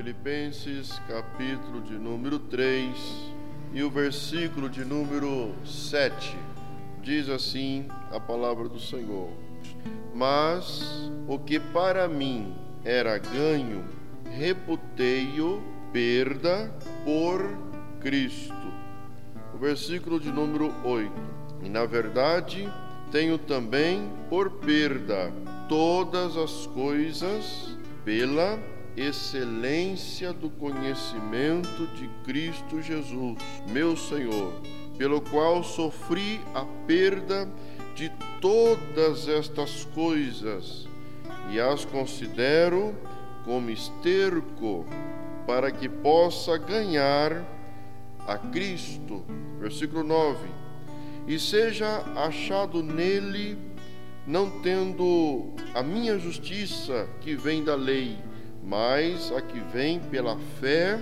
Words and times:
Filipenses, 0.00 0.98
capítulo 1.06 1.82
de 1.82 1.92
número 1.92 2.38
3 2.38 2.96
e 3.74 3.82
o 3.82 3.90
versículo 3.90 4.66
de 4.66 4.82
número 4.82 5.54
7. 5.62 6.38
Diz 7.02 7.28
assim 7.28 7.86
a 8.10 8.18
palavra 8.18 8.66
do 8.66 8.80
Senhor: 8.80 9.28
Mas 10.14 11.12
o 11.28 11.38
que 11.38 11.60
para 11.60 12.08
mim 12.08 12.54
era 12.82 13.18
ganho, 13.18 13.84
reputei-o 14.24 15.62
perda 15.92 16.74
por 17.04 17.42
Cristo. 18.00 18.72
O 19.52 19.58
versículo 19.58 20.18
de 20.18 20.32
número 20.32 20.72
8. 20.82 21.12
E 21.62 21.68
na 21.68 21.84
verdade, 21.84 22.66
tenho 23.12 23.36
também 23.36 24.10
por 24.30 24.50
perda 24.50 25.30
todas 25.68 26.38
as 26.38 26.66
coisas 26.68 27.76
pela 28.02 28.58
excelência 28.96 30.32
do 30.32 30.50
conhecimento 30.50 31.86
de 31.94 32.08
Cristo 32.24 32.80
Jesus, 32.82 33.38
meu 33.68 33.96
Senhor, 33.96 34.52
pelo 34.98 35.20
qual 35.20 35.62
sofri 35.62 36.40
a 36.54 36.64
perda 36.86 37.48
de 37.94 38.10
todas 38.40 39.28
estas 39.28 39.84
coisas 39.86 40.86
e 41.50 41.60
as 41.60 41.84
considero 41.84 42.94
como 43.44 43.70
esterco 43.70 44.86
para 45.46 45.70
que 45.70 45.88
possa 45.88 46.56
ganhar 46.56 47.44
a 48.26 48.38
Cristo. 48.38 49.24
Versículo 49.58 50.04
9. 50.04 50.48
E 51.26 51.38
seja 51.38 52.02
achado 52.16 52.82
nele, 52.82 53.58
não 54.26 54.60
tendo 54.60 55.54
a 55.74 55.82
minha 55.82 56.18
justiça 56.18 57.08
que 57.20 57.34
vem 57.34 57.64
da 57.64 57.74
lei, 57.74 58.18
mas 58.62 59.32
a 59.32 59.40
que 59.40 59.60
vem 59.60 59.98
pela 59.98 60.38
fé 60.60 61.00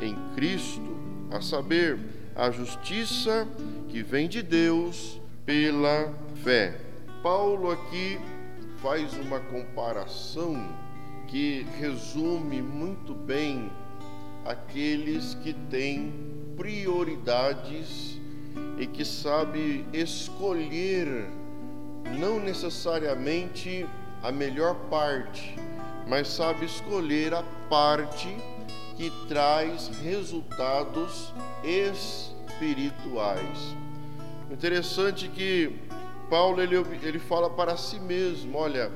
em 0.00 0.16
Cristo, 0.34 0.96
a 1.30 1.40
saber, 1.40 1.98
a 2.34 2.50
justiça 2.50 3.46
que 3.88 4.02
vem 4.02 4.28
de 4.28 4.42
Deus 4.42 5.20
pela 5.44 6.12
fé. 6.42 6.78
Paulo 7.22 7.70
aqui 7.70 8.18
faz 8.78 9.14
uma 9.14 9.38
comparação 9.38 10.56
que 11.28 11.66
resume 11.78 12.60
muito 12.60 13.14
bem 13.14 13.70
aqueles 14.44 15.34
que 15.34 15.52
têm 15.70 16.12
prioridades 16.56 18.20
e 18.78 18.86
que 18.86 19.04
sabe 19.04 19.86
escolher 19.92 21.28
não 22.18 22.40
necessariamente 22.40 23.86
a 24.22 24.30
melhor 24.30 24.74
parte, 24.90 25.56
mas 26.06 26.28
sabe 26.28 26.66
escolher 26.66 27.34
a 27.34 27.42
parte 27.68 28.36
que 28.96 29.10
traz 29.28 29.90
resultados 30.02 31.32
espirituais. 31.64 33.76
Interessante 34.50 35.28
que 35.28 35.78
Paulo 36.28 36.60
ele, 36.60 36.76
ele 37.02 37.18
fala 37.18 37.48
para 37.50 37.76
si 37.76 37.98
mesmo, 37.98 38.58
olha, 38.58 38.92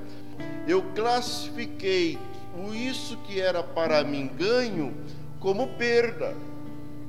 eu 0.67 0.83
classifiquei 0.95 2.19
o 2.57 2.75
isso 2.75 3.17
que 3.19 3.41
era 3.41 3.63
para 3.63 4.03
mim 4.05 4.29
ganho 4.29 4.95
como 5.41 5.69
perda. 5.75 6.35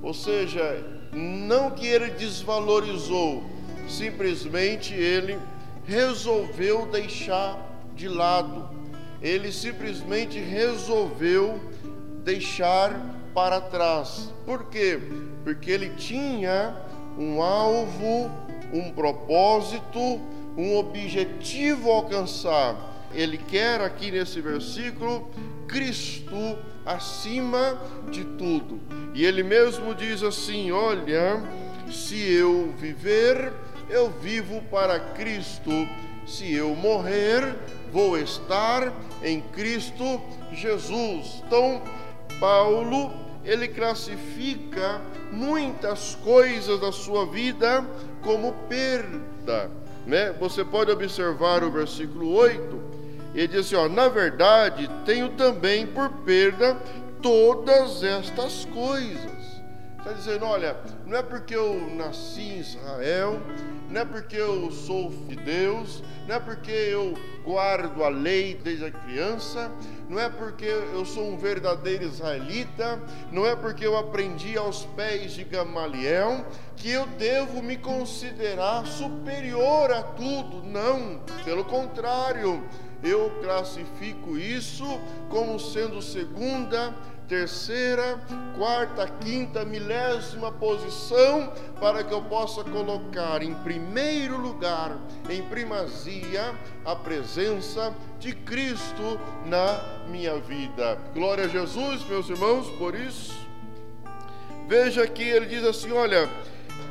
Ou 0.02 0.14
seja, 0.14 0.84
não 1.12 1.72
que 1.72 1.88
ele 1.88 2.12
desvalorizou, 2.12 3.44
simplesmente 3.88 4.94
ele 4.94 5.40
resolveu 5.86 6.86
deixar 6.88 7.59
de 7.95 8.08
lado 8.08 8.77
ele 9.22 9.52
simplesmente 9.52 10.40
resolveu 10.40 11.60
deixar 12.23 12.94
para 13.34 13.62
trás. 13.62 14.34
Por 14.46 14.66
quê? 14.66 15.00
Porque 15.44 15.72
ele 15.72 15.90
tinha 15.92 16.75
um 17.18 17.41
alvo, 17.41 18.30
um 18.74 18.91
propósito, 18.91 20.00
um 20.58 20.75
objetivo 20.75 21.91
a 21.91 21.96
alcançar. 21.96 22.75
Ele 23.14 23.38
quer 23.38 23.81
aqui 23.81 24.12
nesse 24.12 24.41
versículo 24.41 25.31
Cristo 25.68 26.58
acima 26.86 27.80
de 28.09 28.24
tudo. 28.24 28.80
E 29.14 29.25
ele 29.25 29.44
mesmo 29.44 29.94
diz 29.94 30.24
assim: 30.24 30.72
Olha, 30.72 31.41
se 31.91 32.20
eu 32.34 32.74
viver, 32.78 33.53
eu 33.90 34.09
vivo 34.09 34.62
para 34.70 35.00
Cristo. 35.00 35.72
Se 36.25 36.53
eu 36.53 36.75
morrer, 36.75 37.56
vou 37.92 38.18
estar 38.18 38.94
em 39.24 39.42
Cristo 39.42 40.22
Jesus. 40.52 41.44
Então, 41.46 41.81
Paulo, 42.40 43.12
ele 43.44 43.68
classifica 43.68 45.02
muitas 45.31 46.16
coisas 46.16 46.80
da 46.80 46.92
sua 46.92 47.26
vida 47.26 47.86
como 48.22 48.53
perda, 48.68 49.72
né? 50.06 50.34
Você 50.40 50.64
pode 50.64 50.92
observar 50.92 51.64
o 51.64 51.72
versículo 51.72 52.34
8, 52.34 52.81
ele 53.34 53.47
diz 53.47 53.68
assim, 53.68 53.76
ó, 53.76 53.88
na 53.88 54.08
verdade, 54.08 54.90
tenho 55.06 55.30
também 55.30 55.86
por 55.86 56.09
perda 56.26 56.76
todas 57.22 58.03
estas 58.03 58.66
coisas. 58.66 59.38
Está 59.97 60.12
dizendo, 60.14 60.46
olha, 60.46 60.78
não 61.06 61.18
é 61.18 61.22
porque 61.22 61.56
eu 61.56 61.90
nasci 61.96 62.42
em 62.42 62.59
Israel, 62.59 63.40
não 63.90 64.02
é 64.02 64.06
porque 64.06 64.38
eu 64.38 64.72
sou 64.72 65.09
de 65.09 65.36
Deus, 65.36 66.02
não 66.28 66.36
é 66.36 66.40
porque 66.40 66.72
eu 66.72 67.14
guardo 67.46 68.04
a 68.04 68.10
lei 68.10 68.54
desde 68.62 68.86
a 68.86 68.92
criança, 68.92 69.72
não 70.10 70.20
é 70.20 70.30
porque 70.30 70.66
eu 70.66 71.06
sou 71.06 71.26
um 71.26 71.38
verdadeiro 71.38 72.04
israelita, 72.04 73.02
não 73.32 73.46
é 73.46 73.56
porque 73.56 73.88
eu 73.88 73.98
aprendi 73.98 74.58
aos 74.58 74.84
pés 74.88 75.32
de 75.32 75.46
Gamaliel 75.46 76.46
que 76.76 76.92
eu 76.92 77.08
devo 77.08 77.64
me 77.64 77.78
considerar 77.78 78.86
superior 78.86 79.90
a 79.92 80.04
tudo. 80.04 80.62
Não, 80.64 81.22
pelo 81.46 81.64
contrário, 81.64 82.62
eu 83.02 83.32
classifico 83.42 84.38
isso 84.38 84.86
como 85.30 85.58
sendo 85.58 86.02
segunda 86.02 86.94
terceira, 87.28 88.20
quarta, 88.58 89.08
quinta, 89.08 89.66
milésima 89.66 90.52
posição, 90.52 91.52
para 91.80 92.04
que 92.04 92.14
eu 92.14 92.22
possa 92.22 92.64
colocar 92.64 93.42
em 93.42 93.54
primeiro 93.56 94.38
lugar, 94.38 94.98
em 95.30 95.44
primazia, 95.44 96.56
a 96.86 96.96
presença 96.96 97.94
de 98.20 98.34
Cristo 98.34 99.20
na 99.46 100.06
minha 100.10 100.40
vida. 100.40 100.98
Glória 101.14 101.46
a 101.46 101.48
Jesus, 101.48 102.04
meus 102.08 102.30
irmãos, 102.30 102.70
por 102.78 102.96
isso. 102.96 103.36
Veja 104.68 105.06
que 105.06 105.24
ele 105.24 105.46
diz 105.48 105.64
assim: 105.64 105.92
olha, 105.92 106.30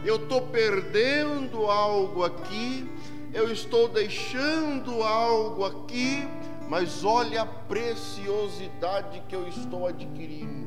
eu 0.04 0.16
estou 0.16 0.42
perdendo 0.42 1.66
algo 1.66 2.24
aqui, 2.24 2.90
eu 3.32 3.50
estou 3.50 3.88
deixando 3.88 5.02
algo 5.02 5.64
aqui 5.64 6.28
mas 6.68 7.04
olha 7.04 7.42
a 7.42 7.46
preciosidade 7.46 9.22
que 9.28 9.34
eu 9.34 9.48
estou 9.48 9.86
adquirindo. 9.86 10.66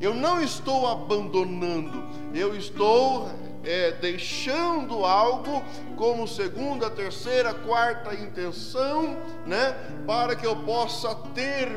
Eu 0.00 0.14
não 0.14 0.40
estou 0.42 0.86
abandonando, 0.86 2.02
eu 2.34 2.56
estou 2.56 3.28
é, 3.62 3.92
deixando 3.92 5.04
algo 5.04 5.62
como 5.96 6.26
segunda, 6.26 6.88
terceira, 6.88 7.52
quarta 7.52 8.14
intenção, 8.14 9.18
né, 9.46 9.76
para 10.06 10.34
que 10.34 10.46
eu 10.46 10.56
possa 10.56 11.14
ter 11.34 11.68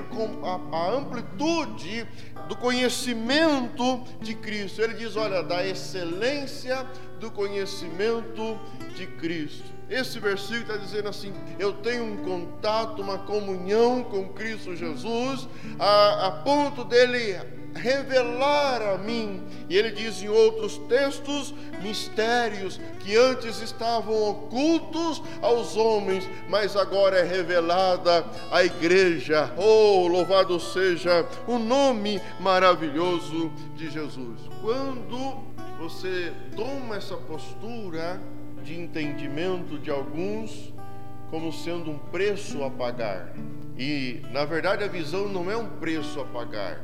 a, 0.44 0.78
a 0.78 0.92
amplitude 0.92 2.08
do 2.48 2.56
conhecimento 2.56 4.02
de 4.22 4.34
Cristo. 4.36 4.82
Ele 4.82 4.94
diz: 4.94 5.18
olha, 5.18 5.44
da 5.44 5.66
excelência 5.66 6.88
do 7.20 7.30
conhecimento 7.30 8.58
de 8.96 9.06
Cristo. 9.06 9.73
Esse 9.94 10.20
versículo 10.20 10.62
está 10.62 10.78
dizendo 10.78 11.08
assim: 11.08 11.32
eu 11.60 11.74
tenho 11.74 12.04
um 12.04 12.18
contato, 12.18 13.00
uma 13.00 13.20
comunhão 13.20 14.04
com 14.04 14.28
Cristo 14.30 14.76
Jesus, 14.76 15.48
a, 15.78 16.28
a 16.28 16.32
ponto 16.32 16.84
dele 16.84 17.40
revelar 17.76 18.82
a 18.82 18.98
mim. 18.98 19.44
E 19.70 19.78
ele 19.78 19.92
diz 19.92 20.22
em 20.24 20.30
outros 20.30 20.80
textos 20.90 21.54
mistérios 21.82 22.80
que 23.02 23.16
antes 23.16 23.62
estavam 23.62 24.30
ocultos 24.30 25.22
aos 25.42 25.76
homens, 25.76 26.28
mas 26.50 26.76
agora 26.76 27.20
é 27.20 27.24
revelada 27.24 28.26
à 28.52 28.64
igreja. 28.64 29.54
Oh, 29.58 30.08
louvado 30.08 30.60
seja 30.60 31.24
o 31.48 31.60
nome 31.60 32.20
maravilhoso 32.40 33.52
de 33.76 33.92
Jesus. 33.92 34.40
Quando 34.60 35.54
você 35.80 36.34
toma 36.56 36.96
essa 36.96 37.16
postura, 37.16 38.22
de 38.64 38.80
entendimento 38.80 39.78
de 39.78 39.92
alguns 39.92 40.74
como 41.30 41.52
sendo 41.52 41.92
um 41.92 41.98
preço 41.98 42.64
a 42.64 42.70
pagar. 42.70 43.34
E, 43.78 44.22
na 44.32 44.46
verdade, 44.46 44.84
a 44.84 44.88
visão 44.88 45.28
não 45.28 45.50
é 45.50 45.58
um 45.58 45.68
preço 45.68 46.22
a 46.22 46.26
pagar, 46.26 46.84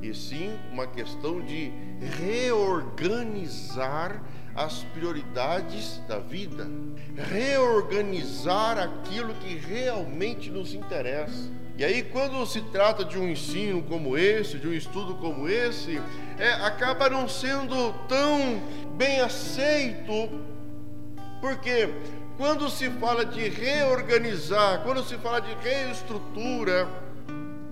e 0.00 0.14
sim 0.14 0.56
uma 0.72 0.86
questão 0.86 1.40
de 1.40 1.72
reorganizar 2.16 4.22
as 4.54 4.84
prioridades 4.94 6.00
da 6.08 6.18
vida, 6.18 6.66
reorganizar 7.16 8.78
aquilo 8.78 9.34
que 9.34 9.56
realmente 9.56 10.50
nos 10.50 10.74
interessa. 10.74 11.50
E 11.76 11.84
aí, 11.84 12.02
quando 12.02 12.44
se 12.44 12.60
trata 12.62 13.04
de 13.04 13.18
um 13.18 13.28
ensino 13.28 13.82
como 13.82 14.18
esse, 14.18 14.58
de 14.58 14.66
um 14.66 14.72
estudo 14.72 15.14
como 15.14 15.48
esse, 15.48 16.00
é, 16.38 16.54
acaba 16.54 17.08
não 17.08 17.28
sendo 17.28 17.92
tão 18.08 18.60
bem 18.96 19.20
aceito, 19.20 20.28
porque 21.40 21.88
quando 22.36 22.68
se 22.70 22.88
fala 22.90 23.24
de 23.24 23.48
reorganizar, 23.48 24.82
quando 24.82 25.02
se 25.02 25.16
fala 25.18 25.40
de 25.40 25.54
reestrutura, 25.54 26.88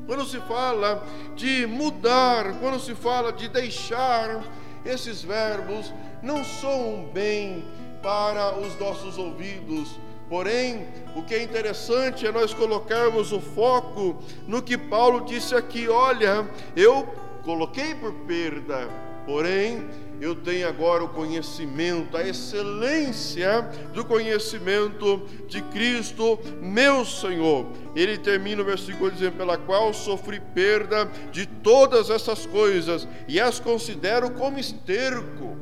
quando 0.07 0.25
se 0.25 0.39
fala 0.41 1.05
de 1.35 1.67
mudar, 1.67 2.59
quando 2.61 2.79
se 2.79 2.95
fala 2.95 3.33
de 3.33 3.49
deixar, 3.49 4.43
esses 4.85 5.23
verbos 5.23 5.93
não 6.23 6.45
soam 6.45 7.09
bem 7.13 7.65
para 8.03 8.57
os 8.59 8.79
nossos 8.79 9.19
ouvidos. 9.19 9.99
Porém, 10.29 10.87
o 11.15 11.23
que 11.23 11.35
é 11.35 11.43
interessante 11.43 12.27
é 12.27 12.33
nós 12.33 12.53
colocarmos 12.53 13.33
o 13.33 13.41
foco 13.41 14.17
no 14.47 14.63
que 14.63 14.77
Paulo 14.77 15.25
disse 15.25 15.55
aqui: 15.55 15.89
olha, 15.89 16.49
eu 16.75 17.07
coloquei 17.45 17.95
por 17.95 18.13
perda, 18.27 18.89
porém 19.25 19.89
eu 20.21 20.35
tenho 20.35 20.69
agora 20.69 21.05
o 21.05 21.09
conhecimento, 21.09 22.17
a 22.17 22.23
excelência 22.23 23.63
do 23.93 24.05
conhecimento 24.05 25.23
de 25.47 25.61
Cristo, 25.63 26.39
meu 26.61 27.05
Senhor. 27.05 27.67
Ele 27.95 28.17
termina 28.17 28.63
o 28.63 28.65
versículo 28.65 29.11
dizendo: 29.11 29.37
pela 29.37 29.59
qual 29.59 29.93
sofri 29.93 30.41
perda 30.41 31.11
de 31.31 31.47
todas 31.47 32.11
essas 32.11 32.47
coisas 32.47 33.07
e 33.29 33.41
as 33.41 33.61
considero 33.61 34.31
como 34.31 34.59
esterco. 34.59 35.57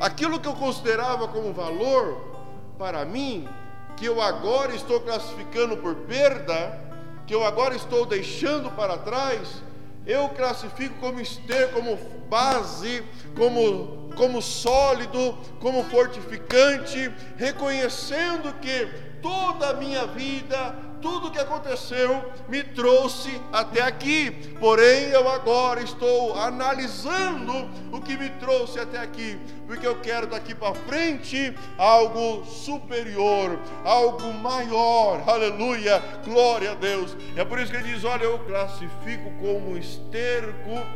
Aquilo 0.00 0.40
que 0.40 0.48
eu 0.48 0.54
considerava 0.54 1.28
como 1.28 1.52
valor 1.52 2.32
para 2.76 3.04
mim, 3.04 3.48
que 3.96 4.06
eu 4.06 4.20
agora 4.20 4.74
estou 4.74 5.00
classificando 5.00 5.76
por 5.76 5.94
perda, 5.94 6.80
que 7.26 7.34
eu 7.34 7.44
agora 7.44 7.76
estou 7.76 8.04
deixando 8.04 8.70
para 8.72 8.98
trás, 8.98 9.62
eu 10.06 10.28
classifico 10.30 10.94
como 11.00 11.20
esterco, 11.20 11.74
como 11.74 11.96
base, 12.28 13.04
como, 13.36 14.10
como 14.16 14.42
sólido, 14.42 15.38
como 15.60 15.84
fortificante, 15.84 17.12
reconhecendo 17.36 18.54
que 18.60 18.86
toda 19.20 19.70
a 19.70 19.74
minha 19.74 20.06
vida 20.06 20.91
tudo 21.02 21.30
que 21.30 21.38
aconteceu 21.38 22.32
me 22.48 22.62
trouxe 22.62 23.38
até 23.52 23.82
aqui. 23.82 24.30
Porém, 24.60 25.08
eu 25.08 25.28
agora 25.28 25.82
estou 25.82 26.38
analisando 26.38 27.68
o 27.90 28.00
que 28.00 28.16
me 28.16 28.30
trouxe 28.30 28.78
até 28.78 28.98
aqui, 28.98 29.38
porque 29.66 29.86
eu 29.86 30.00
quero 30.00 30.28
daqui 30.28 30.54
para 30.54 30.74
frente 30.74 31.54
algo 31.76 32.44
superior, 32.46 33.58
algo 33.84 34.32
maior. 34.32 35.28
Aleluia, 35.28 36.00
glória 36.24 36.70
a 36.70 36.74
Deus. 36.74 37.16
É 37.36 37.44
por 37.44 37.58
isso 37.58 37.72
que 37.72 37.76
ele 37.78 37.92
diz: 37.92 38.04
Olha, 38.04 38.24
eu 38.24 38.38
classifico 38.38 39.30
como 39.40 39.76
esterco. 39.76 40.86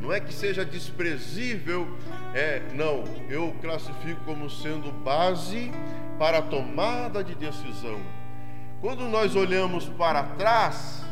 Não 0.00 0.12
é 0.12 0.20
que 0.20 0.32
seja 0.32 0.64
desprezível, 0.64 1.88
é, 2.32 2.62
não, 2.72 3.02
eu 3.28 3.54
classifico 3.60 4.20
como 4.24 4.48
sendo 4.48 4.92
base 4.92 5.72
para 6.18 6.38
a 6.38 6.42
tomada 6.42 7.22
de 7.22 7.34
decisão. 7.34 8.00
Quando 8.80 9.08
nós 9.08 9.34
olhamos 9.34 9.86
para 9.98 10.22
trás, 10.22 11.02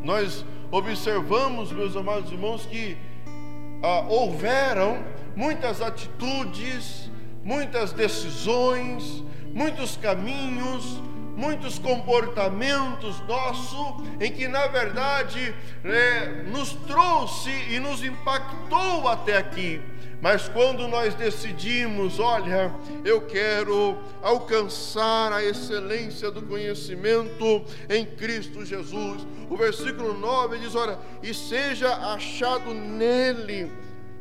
nós 0.00 0.44
observamos, 0.70 1.72
meus 1.72 1.96
amados 1.96 2.30
irmãos, 2.30 2.64
que 2.66 2.96
ah, 3.82 4.04
houveram 4.08 5.02
muitas 5.34 5.82
atitudes, 5.82 7.10
muitas 7.42 7.92
decisões, 7.92 9.24
muitos 9.52 9.96
caminhos, 9.96 11.02
muitos 11.36 11.80
comportamentos 11.80 13.18
nossos, 13.26 14.04
em 14.20 14.30
que 14.30 14.46
na 14.46 14.68
verdade 14.68 15.52
é, 15.84 16.44
nos 16.44 16.74
trouxe 16.86 17.50
e 17.70 17.80
nos 17.80 18.04
impactou 18.04 19.08
até 19.08 19.36
aqui. 19.36 19.80
Mas 20.20 20.48
quando 20.48 20.88
nós 20.88 21.14
decidimos, 21.14 22.18
olha, 22.18 22.74
eu 23.04 23.20
quero 23.20 23.96
alcançar 24.20 25.32
a 25.32 25.44
excelência 25.44 26.30
do 26.30 26.42
conhecimento 26.42 27.62
em 27.88 28.04
Cristo 28.04 28.64
Jesus, 28.64 29.24
o 29.48 29.56
versículo 29.56 30.18
9 30.18 30.58
diz: 30.58 30.74
olha, 30.74 30.98
e 31.22 31.32
seja 31.32 31.94
achado 32.12 32.74
nele, 32.74 33.70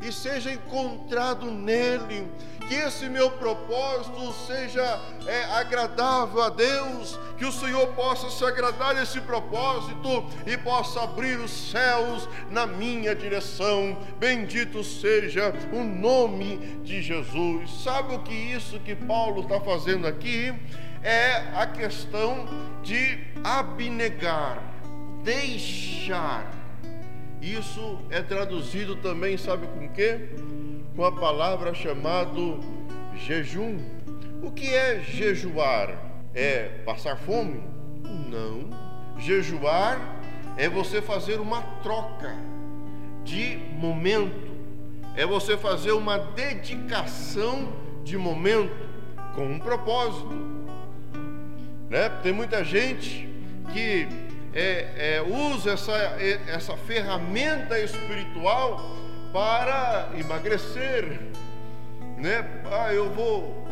e 0.02 0.12
seja 0.12 0.52
encontrado 0.52 1.50
nele 1.50 2.28
que 2.68 2.76
esse 2.76 3.08
meu 3.08 3.32
propósito 3.32 4.34
seja 4.46 5.02
é, 5.26 5.44
agradável 5.46 6.42
a 6.42 6.50
Deus, 6.50 7.18
que 7.38 7.46
o 7.46 7.52
Senhor 7.52 7.88
possa 7.94 8.30
se 8.30 8.44
agradar 8.44 8.96
desse 8.96 9.22
propósito 9.22 10.26
e 10.46 10.58
possa 10.58 11.04
abrir 11.04 11.40
os 11.40 11.52
céus 11.52 12.28
na 12.52 12.68
minha 12.68 13.16
direção. 13.16 13.98
Bendito 14.20 14.84
seja 14.84 15.54
o 15.72 15.84
nome 15.84 16.58
de 16.84 17.02
Jesus. 17.02 17.84
Sabe 17.84 18.16
o 18.16 18.20
que 18.20 18.34
isso 18.34 18.80
que 18.80 18.96
Paulo 18.96 19.42
está 19.42 19.60
fazendo 19.62 20.06
aqui? 20.06 20.54
É 21.02 21.44
a 21.56 21.66
questão 21.68 22.48
de 22.84 23.20
abnegar, 23.44 24.62
deixar. 25.24 26.52
Isso 27.42 28.00
é 28.10 28.22
traduzido 28.22 28.96
também, 28.98 29.38
sabe 29.38 29.68
com 29.68 29.86
o 29.86 29.90
quê? 29.90 30.30
Com 30.98 31.06
a 31.06 31.12
palavra 31.12 31.76
chamado 31.76 32.60
jejum. 33.16 33.78
O 34.42 34.50
que 34.52 34.74
é 34.74 35.00
jejuar? 35.00 35.96
É 36.34 36.70
passar 36.84 37.16
fome? 37.18 37.64
Não. 38.28 38.68
Jejuar 39.20 40.00
é 40.58 40.68
você 40.68 41.00
fazer 41.00 41.40
uma 41.40 41.62
troca 41.84 42.36
de 43.24 43.58
momento, 43.74 44.52
é 45.16 45.24
você 45.24 45.56
fazer 45.56 45.92
uma 45.92 46.18
dedicação 46.18 47.72
de 48.04 48.18
momento 48.18 48.76
com 49.36 49.46
um 49.46 49.60
propósito. 49.60 50.34
Né? 51.92 52.10
Tem 52.24 52.34
muita 52.34 52.64
gente 52.64 53.30
que 53.72 54.08
é, 54.52 55.18
é, 55.18 55.22
usa 55.22 55.74
essa, 55.74 55.94
essa 56.48 56.76
ferramenta 56.76 57.78
espiritual 57.80 59.07
para 59.32 60.10
emagrecer, 60.18 61.20
né? 62.18 62.62
Ah, 62.72 62.94
eu 62.94 63.10
vou 63.12 63.68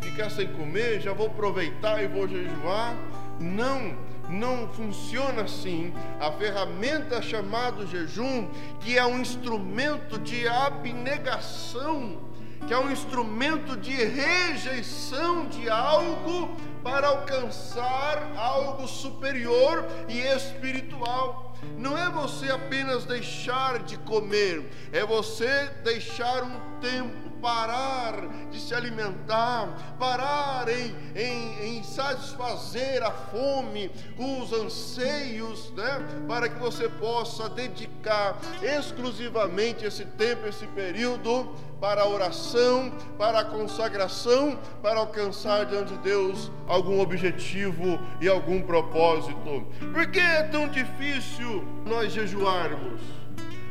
ficar 0.00 0.30
sem 0.30 0.48
comer, 0.48 1.00
já 1.00 1.12
vou 1.12 1.26
aproveitar 1.26 2.02
e 2.02 2.06
vou 2.06 2.28
jejuar. 2.28 2.94
Não, 3.38 3.96
não 4.28 4.68
funciona 4.68 5.42
assim. 5.42 5.92
A 6.20 6.30
ferramenta 6.32 7.20
chamada 7.20 7.86
jejum, 7.86 8.48
que 8.80 8.96
é 8.96 9.04
um 9.04 9.20
instrumento 9.20 10.18
de 10.18 10.48
abnegação, 10.48 12.18
que 12.66 12.72
é 12.72 12.78
um 12.78 12.90
instrumento 12.90 13.76
de 13.76 13.92
rejeição 13.92 15.46
de 15.48 15.68
algo 15.68 16.56
para 16.86 17.08
alcançar 17.08 18.32
algo 18.36 18.86
superior 18.86 19.84
e 20.08 20.20
espiritual. 20.20 21.52
Não 21.76 21.98
é 21.98 22.08
você 22.08 22.48
apenas 22.48 23.04
deixar 23.04 23.80
de 23.80 23.98
comer, 23.98 24.70
é 24.92 25.04
você 25.04 25.68
deixar 25.82 26.44
um 26.44 26.78
tempo, 26.80 27.25
parar 27.40 28.28
de 28.50 28.60
se 28.60 28.74
alimentar, 28.74 29.96
parar 29.98 30.68
em, 30.68 30.94
em, 31.14 31.78
em 31.78 31.82
satisfazer 31.82 33.02
a 33.02 33.10
fome, 33.10 33.90
os 34.18 34.52
anseios, 34.52 35.70
né? 35.72 36.24
Para 36.26 36.48
que 36.48 36.58
você 36.58 36.88
possa 36.88 37.48
dedicar 37.48 38.36
exclusivamente 38.62 39.84
esse 39.84 40.04
tempo, 40.04 40.46
esse 40.46 40.66
período 40.68 41.54
para 41.80 42.02
a 42.02 42.08
oração, 42.08 42.90
para 43.18 43.40
a 43.40 43.44
consagração, 43.44 44.58
para 44.82 45.00
alcançar 45.00 45.66
diante 45.66 45.92
de 45.92 45.98
Deus 45.98 46.50
algum 46.66 47.00
objetivo 47.00 47.98
e 48.20 48.28
algum 48.28 48.62
propósito. 48.62 49.66
Por 49.92 50.10
que 50.10 50.20
é 50.20 50.42
tão 50.44 50.68
difícil 50.68 51.64
nós 51.84 52.12
jejuarmos? 52.12 53.00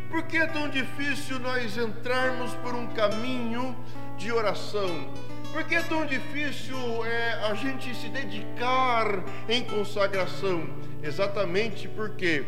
Por 0.10 0.24
que 0.24 0.38
é 0.38 0.48
tão 0.48 0.70
difícil 0.70 1.40
nós 1.40 1.78
entrarmos 1.78 2.54
por 2.56 2.74
um 2.74 2.88
caminho 2.88 3.76
de 4.18 4.32
oração? 4.32 5.10
Por 5.52 5.64
que 5.64 5.76
é 5.76 5.82
tão 5.82 6.06
difícil 6.06 6.78
é, 7.06 7.34
a 7.46 7.54
gente 7.54 7.94
se 7.96 8.10
dedicar 8.10 9.24
em 9.48 9.64
consagração? 9.64 10.68
Exatamente 11.02 11.88
porque 11.88 12.46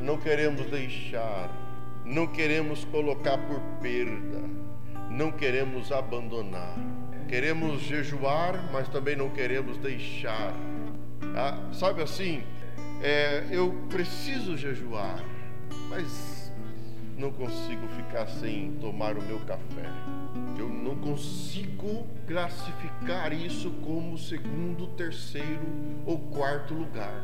não 0.00 0.16
queremos 0.16 0.66
deixar, 0.66 1.50
não 2.04 2.26
queremos 2.26 2.84
colocar 2.84 3.36
por 3.38 3.60
perda 3.82 4.60
não 5.10 5.32
queremos 5.32 5.90
abandonar. 5.90 6.76
Queremos 7.28 7.82
jejuar, 7.82 8.70
mas 8.72 8.88
também 8.88 9.16
não 9.16 9.28
queremos 9.28 9.76
deixar. 9.76 10.54
Ah, 11.36 11.58
sabe 11.72 12.02
assim, 12.02 12.42
é, 13.02 13.44
eu 13.50 13.72
preciso 13.88 14.56
jejuar, 14.56 15.22
mas 15.88 16.39
não 17.20 17.30
consigo 17.30 17.86
ficar 17.88 18.26
sem 18.26 18.72
tomar 18.80 19.16
o 19.16 19.22
meu 19.22 19.38
café. 19.40 19.84
Eu 20.58 20.70
não 20.70 20.96
consigo 20.96 22.06
classificar 22.26 23.30
isso 23.32 23.70
como 23.82 24.16
segundo, 24.16 24.86
terceiro 24.96 25.60
ou 26.06 26.18
quarto 26.18 26.72
lugar. 26.72 27.22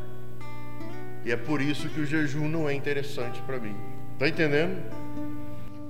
E 1.25 1.33
é 1.33 1.37
por 1.37 1.63
isso 1.63 1.89
que 1.89 2.01
o 2.01 2.07
jejum 2.07 2.47
não 2.47 2.69
é 2.69 2.75
interessante 2.75 3.41
para 3.43 3.59
mim. 3.59 3.75
Tá 4.19 4.29
entendendo? 4.29 4.77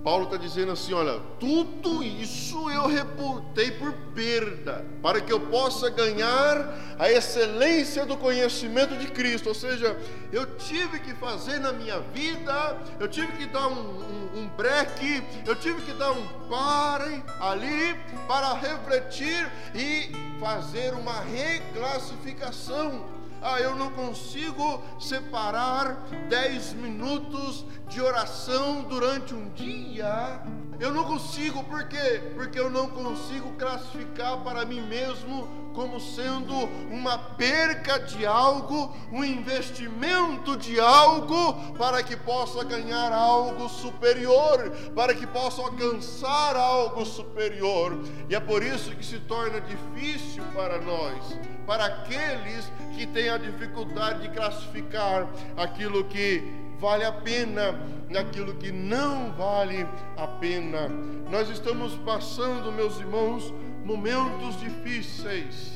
Paulo 0.07 0.27
está 0.27 0.37
dizendo 0.37 0.71
assim: 0.71 0.93
olha, 0.93 1.21
tudo 1.41 2.01
isso 2.01 2.71
eu 2.71 2.87
reportei 2.87 3.73
por 3.73 3.93
perda, 4.15 4.87
para 5.03 5.21
que 5.21 5.33
eu 5.33 5.41
possa 5.41 5.91
ganhar 5.91 6.73
a 6.97 7.11
excelência 7.11 8.07
do 8.07 8.17
conhecimento 8.17 8.97
de 8.97 9.09
Cristo. 9.09 9.49
Ou 9.49 9.55
seja, 9.55 9.99
eu 10.31 10.47
tive 10.59 11.01
que 11.01 11.13
fazer 11.15 11.59
na 11.59 11.73
minha 11.73 11.99
vida, 11.99 12.79
eu 13.01 13.09
tive 13.09 13.33
que 13.33 13.47
dar 13.47 13.67
um, 13.67 13.73
um, 13.73 14.43
um 14.43 14.49
break, 14.57 15.25
eu 15.45 15.57
tive 15.57 15.83
que 15.83 15.93
dar 15.95 16.13
um 16.13 16.25
pare 16.49 17.25
ali 17.41 17.97
para 18.29 18.53
refletir 18.53 19.51
e 19.75 20.13
fazer 20.39 20.95
uma 20.95 21.19
reclassificação 21.21 23.17
ah, 23.43 23.61
eu 23.61 23.77
não 23.77 23.91
consigo 23.91 24.83
separar 24.99 26.05
10 26.29 26.73
minutos 26.73 27.65
de 27.89 28.01
oração 28.01 28.83
durante 28.83 29.35
um 29.35 29.49
dia. 29.51 30.41
Eu 30.79 30.93
não 30.93 31.05
consigo, 31.05 31.65
por 31.65 31.89
quê? 31.89 32.21
Porque 32.35 32.59
eu 32.59 32.69
não 32.69 32.89
consigo 32.89 33.53
classificar 33.53 34.39
para 34.39 34.65
mim 34.65 34.83
mesmo 34.83 35.67
como 35.77 36.01
sendo 36.01 36.55
uma 36.91 37.19
perca 37.19 37.99
de 37.99 38.25
algo, 38.25 38.97
um 39.13 39.23
investimento 39.23 40.57
de 40.57 40.81
algo, 40.81 41.75
para 41.75 42.03
que 42.03 42.17
possa 42.17 42.65
ganhar 42.65 43.13
algo 43.13 43.69
superior, 43.69 44.71
para 44.95 45.15
que 45.15 45.27
possa 45.27 45.61
alcançar 45.61 46.57
algo 46.57 47.05
superior. 47.05 47.99
E 48.29 48.35
é 48.35 48.41
por 48.41 48.63
isso 48.63 48.97
que 48.97 49.05
se 49.05 49.19
torna 49.21 49.61
difícil 49.61 50.43
para 50.55 50.81
nós, 50.81 51.39
para 51.67 51.85
aqueles 51.85 52.73
que 52.97 53.07
têm 53.07 53.29
a 53.29 53.37
dificuldade 53.37 54.23
de 54.23 54.31
classificar 54.31 55.29
aquilo 55.59 56.05
que 56.05 56.66
vale 56.79 57.05
a 57.05 57.13
pena 57.13 57.79
naquilo 58.09 58.55
que 58.55 58.71
não 58.71 59.33
vale 59.33 59.87
a 60.17 60.27
pena. 60.27 60.89
Nós 61.31 61.49
estamos 61.49 61.95
passando, 62.05 62.73
meus 62.73 62.99
irmãos, 62.99 63.53
momentos 63.85 64.59
difíceis. 64.61 65.73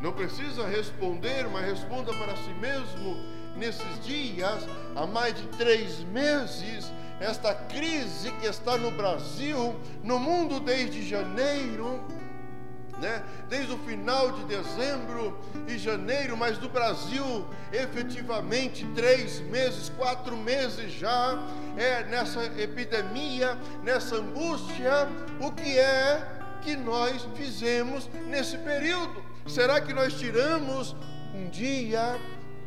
Não 0.00 0.12
precisa 0.12 0.66
responder, 0.66 1.48
mas 1.48 1.64
responda 1.64 2.12
para 2.12 2.36
si 2.36 2.50
mesmo. 2.60 3.16
Nesses 3.56 4.04
dias, 4.04 4.68
há 4.94 5.06
mais 5.06 5.34
de 5.34 5.46
três 5.56 6.00
meses, 6.04 6.92
esta 7.18 7.54
crise 7.54 8.30
que 8.32 8.46
está 8.46 8.76
no 8.76 8.90
Brasil, 8.90 9.74
no 10.04 10.18
mundo 10.18 10.60
desde 10.60 11.08
janeiro, 11.08 12.04
né? 13.00 13.22
desde 13.48 13.72
o 13.72 13.78
final 13.78 14.32
de 14.32 14.44
dezembro 14.44 15.38
e 15.68 15.78
janeiro, 15.78 16.36
mas 16.36 16.58
no 16.58 16.68
Brasil, 16.68 17.46
efetivamente, 17.72 18.86
três 18.94 19.40
meses, 19.40 19.90
quatro 19.90 20.36
meses 20.36 20.92
já, 20.92 21.38
é 21.76 22.04
nessa 22.04 22.44
epidemia, 22.60 23.58
nessa 23.82 24.16
angústia, 24.16 25.08
o 25.40 25.52
que 25.52 25.78
é 25.78 26.36
que 26.62 26.76
nós 26.76 27.26
fizemos 27.34 28.08
nesse 28.26 28.58
período? 28.58 29.24
Será 29.46 29.80
que 29.80 29.92
nós 29.92 30.14
tiramos 30.14 30.96
um 31.34 31.48
dia, 31.48 32.18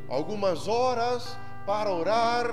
algumas 0.08 0.68
horas, 0.68 1.38
para 1.66 1.92
orar, 1.92 2.46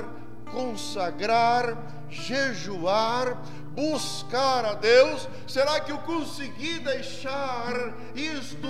consagrar, 0.50 1.76
jejuar, 2.08 3.40
buscar 3.76 4.64
a 4.64 4.74
Deus? 4.74 5.28
Será 5.46 5.78
que 5.78 5.92
eu 5.92 5.98
consegui 5.98 6.78
deixar 6.78 7.92
isto, 8.14 8.66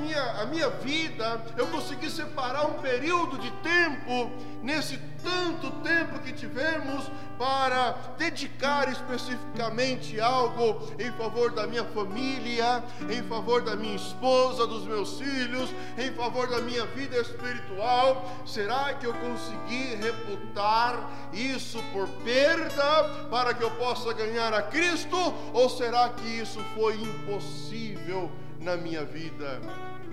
minha, 0.00 0.22
a 0.40 0.46
minha 0.46 0.70
vida, 0.70 1.40
eu 1.56 1.66
consegui 1.68 2.10
separar 2.10 2.66
um 2.66 2.80
período 2.80 3.38
de 3.38 3.50
tempo, 3.62 4.32
nesse 4.62 4.98
tanto 5.22 5.70
tempo 5.82 6.18
que 6.20 6.32
tivemos, 6.32 7.08
para 7.38 7.92
dedicar 8.18 8.90
especificamente 8.90 10.20
algo 10.20 10.80
em 10.98 11.12
favor 11.12 11.52
da 11.52 11.66
minha 11.66 11.84
família, 11.84 12.82
em 13.08 13.22
favor 13.24 13.62
da 13.62 13.76
minha 13.76 13.96
esposa, 13.96 14.66
dos 14.66 14.84
meus 14.84 15.18
filhos, 15.18 15.70
em 15.98 16.12
favor 16.14 16.48
da 16.48 16.60
minha 16.60 16.86
vida 16.86 17.16
espiritual? 17.18 18.24
Será 18.46 18.94
que 18.94 19.06
eu 19.06 19.14
consegui 19.14 19.96
reputar 19.96 21.10
isso 21.32 21.82
por 21.92 22.08
perda 22.24 23.28
para 23.30 23.54
que 23.54 23.62
eu 23.62 23.70
possa 23.72 24.12
ganhar 24.12 24.21
a 24.54 24.62
Cristo? 24.62 25.16
Ou 25.52 25.68
será 25.68 26.08
que 26.10 26.26
isso 26.26 26.60
foi 26.74 26.94
impossível 26.94 28.30
na 28.60 28.76
minha 28.76 29.04
vida? 29.04 29.60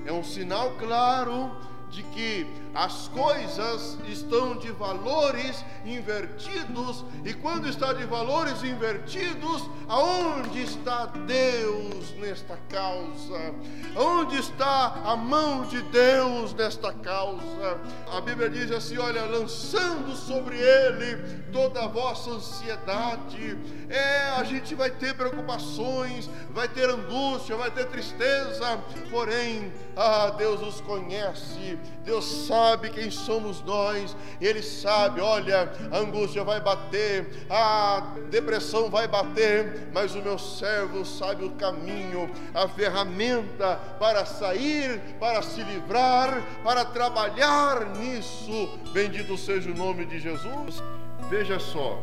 É 0.05 0.11
um 0.11 0.23
sinal 0.23 0.71
claro 0.79 1.51
de 1.89 2.03
que 2.03 2.47
as 2.73 3.07
coisas 3.07 3.97
estão 4.07 4.55
de 4.55 4.71
valores 4.71 5.65
invertidos, 5.85 7.03
e 7.25 7.33
quando 7.33 7.67
está 7.67 7.93
de 7.93 8.05
valores 8.05 8.63
invertidos, 8.63 9.67
aonde 9.87 10.61
está 10.61 11.07
Deus 11.07 12.11
nesta 12.19 12.57
causa? 12.69 13.53
Onde 13.95 14.37
está 14.37 15.01
a 15.03 15.15
mão 15.15 15.63
de 15.63 15.81
Deus 15.83 16.53
nesta 16.53 16.93
causa? 16.93 17.79
A 18.11 18.21
Bíblia 18.21 18.49
diz 18.49 18.71
assim: 18.71 18.97
olha, 18.97 19.25
lançando 19.25 20.15
sobre 20.15 20.57
ele 20.57 21.43
toda 21.51 21.83
a 21.83 21.87
vossa 21.87 22.31
ansiedade. 22.31 23.57
É, 23.89 24.29
a 24.37 24.43
gente 24.43 24.75
vai 24.75 24.91
ter 24.91 25.15
preocupações, 25.15 26.29
vai 26.51 26.67
ter 26.67 26.87
angústia, 26.89 27.55
vai 27.55 27.71
ter 27.71 27.87
tristeza, 27.87 28.79
porém, 29.09 29.73
ah, 29.95 30.29
Deus 30.37 30.61
os 30.61 30.81
conhece, 30.81 31.78
Deus 32.03 32.25
sabe 32.47 32.89
quem 32.89 33.11
somos 33.11 33.61
nós, 33.63 34.15
Ele 34.41 34.63
sabe, 34.63 35.21
olha, 35.21 35.71
a 35.91 35.97
angústia 35.97 36.43
vai 36.43 36.59
bater, 36.59 37.45
a 37.49 38.15
depressão 38.29 38.89
vai 38.89 39.07
bater, 39.07 39.89
mas 39.93 40.15
o 40.15 40.21
meu 40.21 40.39
servo 40.39 41.05
sabe 41.05 41.45
o 41.45 41.51
caminho, 41.51 42.29
a 42.53 42.67
ferramenta 42.67 43.75
para 43.99 44.25
sair, 44.25 44.99
para 45.19 45.41
se 45.41 45.61
livrar, 45.61 46.41
para 46.63 46.85
trabalhar 46.85 47.85
nisso. 47.97 48.69
Bendito 48.91 49.37
seja 49.37 49.69
o 49.69 49.75
nome 49.75 50.05
de 50.05 50.19
Jesus. 50.19 50.81
Veja 51.29 51.59
só, 51.59 52.01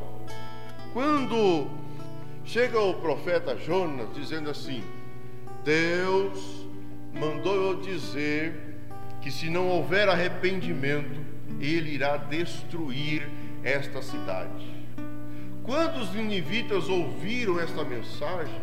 quando 0.93 1.69
chega 2.45 2.79
o 2.81 2.95
profeta 2.95 3.57
Jonas 3.57 4.09
dizendo 4.15 4.51
assim: 4.51 4.85
Deus 5.65 6.65
mandou 7.13 7.55
eu 7.57 7.81
dizer 7.81 8.76
que 9.27 9.33
se 9.33 9.51
não 9.51 9.67
houver 9.67 10.09
arrependimento, 10.09 11.21
ele 11.61 11.91
irá 11.91 12.17
destruir 12.17 13.29
esta 13.65 14.01
cidade. 14.01 14.73
Quando 15.65 15.97
os 15.97 16.15
ninivitas 16.15 16.89
ouviram 16.89 17.59
esta 17.59 17.83
mensagem, 17.83 18.61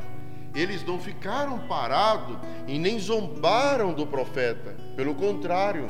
eles 0.55 0.81
não 0.85 0.97
ficaram 0.97 1.59
parados 1.67 2.37
e 2.65 2.79
nem 2.79 2.97
zombaram 2.97 3.93
do 3.93 4.07
profeta. 4.07 4.73
Pelo 4.95 5.13
contrário, 5.15 5.85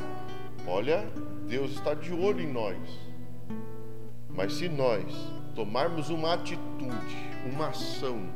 olha, 0.65 1.05
Deus 1.47 1.73
está 1.73 1.93
de 1.93 2.11
olho 2.11 2.41
em 2.41 2.51
nós. 2.51 2.79
Mas 4.27 4.53
se 4.53 4.67
nós 4.67 5.05
tomarmos 5.53 6.09
uma 6.09 6.33
atitude, 6.33 7.29
uma 7.45 7.67
ação, 7.67 8.27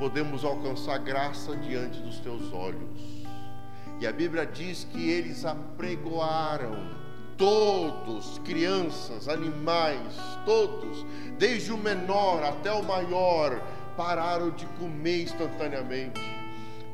podemos 0.00 0.44
alcançar 0.44 0.98
graça 0.98 1.56
diante 1.56 2.00
dos 2.00 2.18
teus 2.18 2.52
olhos. 2.52 3.15
E 3.98 4.06
a 4.06 4.12
Bíblia 4.12 4.44
diz 4.44 4.84
que 4.84 5.10
eles 5.10 5.44
apregoaram 5.44 6.76
todos, 7.36 8.38
crianças, 8.44 9.28
animais, 9.28 10.14
todos, 10.44 11.04
desde 11.38 11.72
o 11.72 11.78
menor 11.78 12.42
até 12.42 12.72
o 12.72 12.82
maior, 12.82 13.60
pararam 13.96 14.50
de 14.50 14.66
comer 14.78 15.22
instantaneamente, 15.22 16.20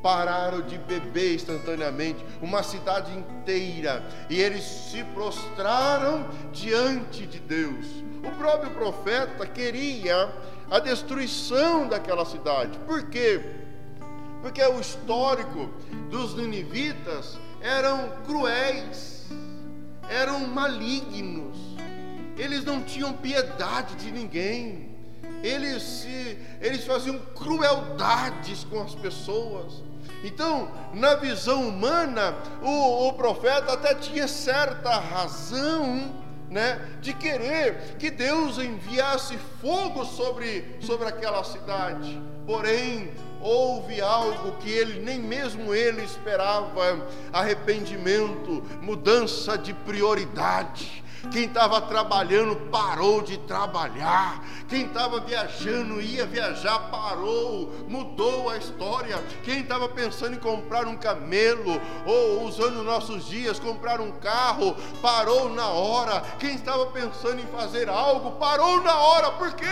pararam 0.00 0.62
de 0.62 0.78
beber 0.78 1.34
instantaneamente, 1.34 2.24
uma 2.40 2.62
cidade 2.62 3.12
inteira, 3.16 4.04
e 4.30 4.40
eles 4.40 4.64
se 4.64 5.02
prostraram 5.14 6.28
diante 6.52 7.26
de 7.26 7.40
Deus. 7.40 7.86
O 8.24 8.30
próprio 8.38 8.70
profeta 8.70 9.46
queria 9.46 10.32
a 10.70 10.78
destruição 10.78 11.88
daquela 11.88 12.24
cidade, 12.24 12.78
por 12.86 13.08
quê? 13.08 13.40
Porque 14.42 14.62
o 14.62 14.80
histórico 14.80 15.70
dos 16.10 16.34
ninivitas 16.34 17.38
eram 17.60 18.10
cruéis, 18.26 19.26
eram 20.10 20.40
malignos, 20.40 21.56
eles 22.36 22.64
não 22.64 22.82
tinham 22.82 23.12
piedade 23.12 23.94
de 23.94 24.10
ninguém, 24.10 24.90
eles, 25.42 25.82
se, 25.82 26.38
eles 26.60 26.84
faziam 26.84 27.18
crueldades 27.36 28.64
com 28.64 28.82
as 28.82 28.94
pessoas. 28.96 29.82
Então, 30.24 30.70
na 30.92 31.14
visão 31.14 31.68
humana, 31.68 32.36
o, 32.60 33.08
o 33.08 33.12
profeta 33.14 33.72
até 33.72 33.94
tinha 33.94 34.26
certa 34.26 34.98
razão 34.98 36.20
né, 36.50 36.98
de 37.00 37.14
querer 37.14 37.96
que 37.98 38.10
Deus 38.10 38.58
enviasse 38.58 39.38
fogo 39.60 40.04
sobre, 40.04 40.76
sobre 40.80 41.08
aquela 41.08 41.42
cidade. 41.42 42.20
Porém, 42.46 43.10
houve 43.40 44.00
algo 44.00 44.52
que 44.58 44.70
ele 44.70 45.00
nem 45.00 45.18
mesmo 45.20 45.74
ele 45.74 46.02
esperava: 46.02 47.06
arrependimento, 47.32 48.62
mudança 48.80 49.56
de 49.56 49.72
prioridade. 49.72 51.01
Quem 51.30 51.44
estava 51.44 51.80
trabalhando 51.80 52.56
parou 52.70 53.22
de 53.22 53.38
trabalhar. 53.38 54.42
Quem 54.68 54.86
estava 54.86 55.20
viajando 55.20 56.00
ia 56.00 56.26
viajar, 56.26 56.90
parou, 56.90 57.72
mudou 57.88 58.48
a 58.48 58.56
história. 58.56 59.22
Quem 59.44 59.60
estava 59.60 59.88
pensando 59.88 60.34
em 60.34 60.38
comprar 60.38 60.86
um 60.86 60.96
camelo 60.96 61.80
ou 62.04 62.42
usando 62.44 62.82
nossos 62.82 63.26
dias 63.26 63.58
comprar 63.58 64.00
um 64.00 64.10
carro, 64.12 64.74
parou 65.00 65.50
na 65.50 65.68
hora. 65.68 66.22
Quem 66.38 66.54
estava 66.54 66.86
pensando 66.86 67.40
em 67.40 67.46
fazer 67.46 67.88
algo, 67.88 68.32
parou 68.32 68.82
na 68.82 68.96
hora. 68.96 69.30
Por 69.32 69.52
quê? 69.52 69.66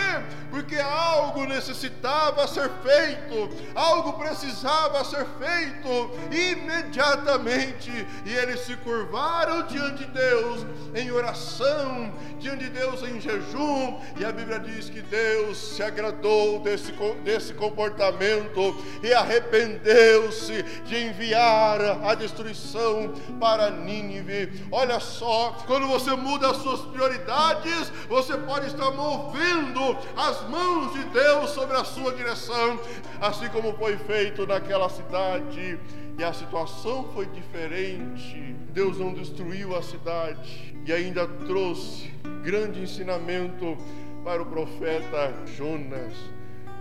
Porque 0.49 0.77
algo 0.77 1.45
necessitava 1.45 2.47
ser 2.47 2.69
feito, 2.83 3.49
algo 3.75 4.13
precisava 4.13 5.03
ser 5.03 5.25
feito 5.39 6.11
imediatamente. 6.31 7.91
E 8.25 8.33
eles 8.33 8.61
se 8.61 8.75
curvaram 8.77 9.63
diante 9.67 10.05
de 10.05 10.05
Deus 10.05 10.65
em 10.95 11.11
oração 11.11 11.40
oração 11.41 12.13
diante 12.39 12.65
de 12.65 12.69
Deus 12.69 13.01
em 13.03 13.19
jejum, 13.19 13.99
e 14.19 14.25
a 14.25 14.31
Bíblia 14.31 14.59
diz 14.59 14.89
que 14.89 15.01
Deus 15.01 15.57
se 15.57 15.83
agradou 15.83 16.59
desse, 16.59 16.91
desse 17.23 17.53
comportamento 17.53 18.75
e 19.03 19.13
arrependeu-se 19.13 20.63
de 20.85 20.97
enviar 20.97 21.79
a 22.03 22.15
destruição 22.15 23.13
para 23.39 23.69
Nínive. 23.69 24.65
Olha 24.71 24.99
só, 24.99 25.55
quando 25.65 25.87
você 25.87 26.11
muda 26.15 26.49
as 26.49 26.57
suas 26.57 26.81
prioridades, 26.81 27.91
você 28.07 28.37
pode 28.37 28.67
estar 28.67 28.91
movendo 28.91 29.97
as 30.15 30.47
mãos 30.49 30.93
de 30.93 31.03
Deus 31.05 31.51
sobre 31.51 31.77
a 31.77 31.83
sua 31.83 32.13
direção, 32.13 32.79
assim 33.19 33.49
como 33.49 33.73
foi 33.77 33.97
feito 33.97 34.45
naquela 34.47 34.89
cidade. 34.89 35.79
E 36.21 36.23
a 36.23 36.31
situação 36.31 37.09
foi 37.15 37.25
diferente. 37.25 38.55
Deus 38.71 38.99
não 38.99 39.11
destruiu 39.11 39.75
a 39.75 39.81
cidade 39.81 40.71
e 40.85 40.93
ainda 40.93 41.27
trouxe 41.27 42.13
grande 42.43 42.79
ensinamento 42.79 43.75
para 44.23 44.39
o 44.39 44.45
profeta 44.45 45.33
Jonas. 45.57 46.13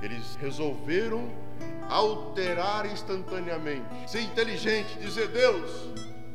Eles 0.02 0.37
resolveram 0.37 1.26
alterar 1.88 2.85
instantaneamente, 2.85 3.87
ser 4.06 4.20
inteligente, 4.20 4.99
dizer: 5.00 5.28
Deus, 5.28 5.88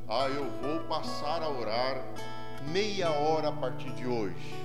ah, 0.10 0.28
eu 0.28 0.50
vou 0.60 0.80
passar 0.88 1.44
a 1.44 1.48
orar 1.48 2.04
meia 2.74 3.12
hora 3.12 3.50
a 3.50 3.52
partir 3.52 3.92
de 3.92 4.08
hoje. 4.08 4.56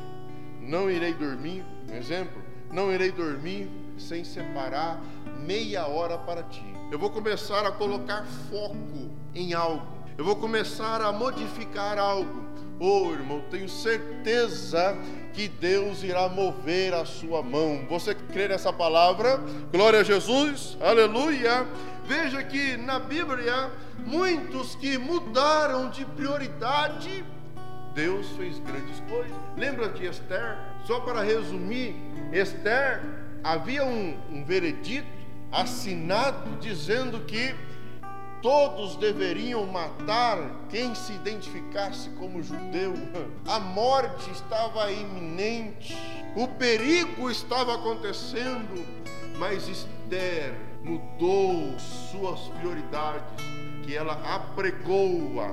Não 0.62 0.90
irei 0.90 1.12
dormir, 1.12 1.62
um 1.90 1.94
exemplo, 1.94 2.42
não 2.72 2.90
irei 2.90 3.12
dormir 3.12 3.68
sem 3.98 4.24
separar 4.24 4.98
meia 5.46 5.86
hora 5.86 6.16
para 6.16 6.42
ti. 6.44 6.69
Eu 6.90 6.98
vou 6.98 7.08
começar 7.08 7.64
a 7.64 7.70
colocar 7.70 8.26
foco 8.50 9.10
em 9.32 9.54
algo. 9.54 9.86
Eu 10.18 10.24
vou 10.24 10.34
começar 10.34 11.00
a 11.00 11.12
modificar 11.12 11.96
algo. 11.96 12.44
Oh, 12.80 13.12
irmão, 13.12 13.44
tenho 13.48 13.68
certeza 13.68 14.96
que 15.32 15.46
Deus 15.46 16.02
irá 16.02 16.28
mover 16.28 16.92
a 16.92 17.04
sua 17.04 17.44
mão. 17.44 17.86
Você 17.88 18.12
crê 18.12 18.48
nessa 18.48 18.72
palavra? 18.72 19.40
Glória 19.70 20.00
a 20.00 20.02
Jesus, 20.02 20.76
aleluia. 20.80 21.64
Veja 22.06 22.42
que 22.42 22.76
na 22.76 22.98
Bíblia, 22.98 23.70
muitos 24.04 24.74
que 24.74 24.98
mudaram 24.98 25.90
de 25.90 26.04
prioridade, 26.04 27.24
Deus 27.94 28.26
fez 28.30 28.58
grandes 28.58 28.98
coisas. 29.08 29.36
Lembra 29.56 29.90
de 29.90 30.06
Esther? 30.06 30.58
Só 30.88 30.98
para 30.98 31.22
resumir, 31.22 31.94
Esther 32.32 33.00
havia 33.44 33.84
um, 33.84 34.18
um 34.28 34.44
veredito 34.44 35.19
assinado 35.52 36.56
dizendo 36.60 37.20
que 37.20 37.54
todos 38.42 38.96
deveriam 38.96 39.66
matar 39.66 40.38
quem 40.68 40.94
se 40.94 41.12
identificasse 41.12 42.08
como 42.10 42.42
judeu. 42.42 42.94
A 43.46 43.60
morte 43.60 44.30
estava 44.30 44.90
iminente, 44.90 45.96
o 46.34 46.48
perigo 46.48 47.30
estava 47.30 47.74
acontecendo, 47.74 48.84
mas 49.38 49.68
Esther 49.68 50.54
mudou 50.82 51.78
suas 51.78 52.40
prioridades, 52.58 53.44
que 53.84 53.94
ela 53.94 54.14
apregou-a 54.34 55.50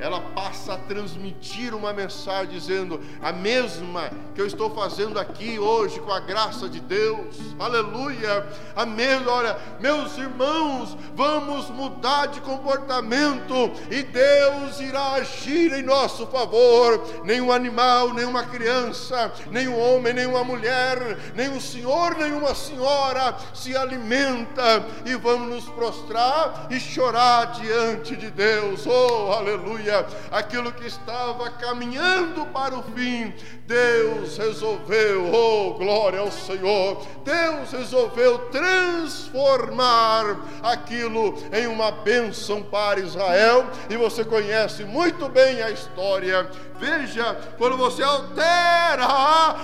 ela 0.00 0.20
passa 0.34 0.74
a 0.74 0.78
transmitir 0.78 1.74
uma 1.74 1.92
mensagem 1.92 2.48
dizendo: 2.48 3.00
a 3.22 3.30
mesma 3.32 4.10
que 4.34 4.40
eu 4.40 4.46
estou 4.46 4.70
fazendo 4.70 5.18
aqui 5.18 5.58
hoje 5.58 6.00
com 6.00 6.10
a 6.10 6.20
graça 6.20 6.68
de 6.68 6.80
Deus, 6.80 7.36
aleluia, 7.58 8.46
a 8.74 8.86
mesma, 8.86 9.30
olha, 9.30 9.58
meus 9.78 10.16
irmãos, 10.16 10.96
vamos 11.14 11.68
mudar 11.68 12.26
de 12.26 12.40
comportamento 12.40 13.70
e 13.90 14.02
Deus 14.02 14.80
irá 14.80 15.12
agir 15.12 15.72
em 15.72 15.82
nosso 15.82 16.26
favor. 16.26 17.22
Nenhum 17.24 17.52
animal, 17.52 18.14
nenhuma 18.14 18.44
criança, 18.44 19.30
nenhum 19.50 19.78
homem, 19.78 20.14
nenhuma 20.14 20.42
mulher, 20.42 21.18
nenhum 21.34 21.60
senhor, 21.60 22.16
nenhuma 22.16 22.54
senhora 22.54 23.36
se 23.52 23.76
alimenta 23.76 24.84
e 25.04 25.14
vamos 25.16 25.48
nos 25.48 25.64
prostrar 25.68 26.68
e 26.70 26.80
chorar 26.80 27.52
diante 27.52 28.16
de 28.16 28.30
Deus, 28.30 28.86
oh, 28.86 29.32
aleluia 29.32 29.89
aquilo 30.30 30.72
que 30.72 30.86
estava 30.86 31.50
caminhando 31.50 32.46
para 32.46 32.76
o 32.76 32.82
fim, 32.82 33.32
Deus 33.66 34.36
resolveu, 34.36 35.32
oh 35.32 35.74
glória 35.74 36.20
ao 36.20 36.30
Senhor, 36.30 37.06
Deus 37.24 37.70
resolveu 37.70 38.38
transformar 38.50 40.36
aquilo 40.62 41.34
em 41.52 41.66
uma 41.66 41.90
bênção 41.90 42.62
para 42.62 43.00
Israel, 43.00 43.66
e 43.88 43.96
você 43.96 44.24
conhece 44.24 44.84
muito 44.84 45.28
bem 45.28 45.62
a 45.62 45.70
história. 45.70 46.50
Veja, 46.78 47.38
quando 47.58 47.76
você 47.76 48.02
altera 48.02 49.06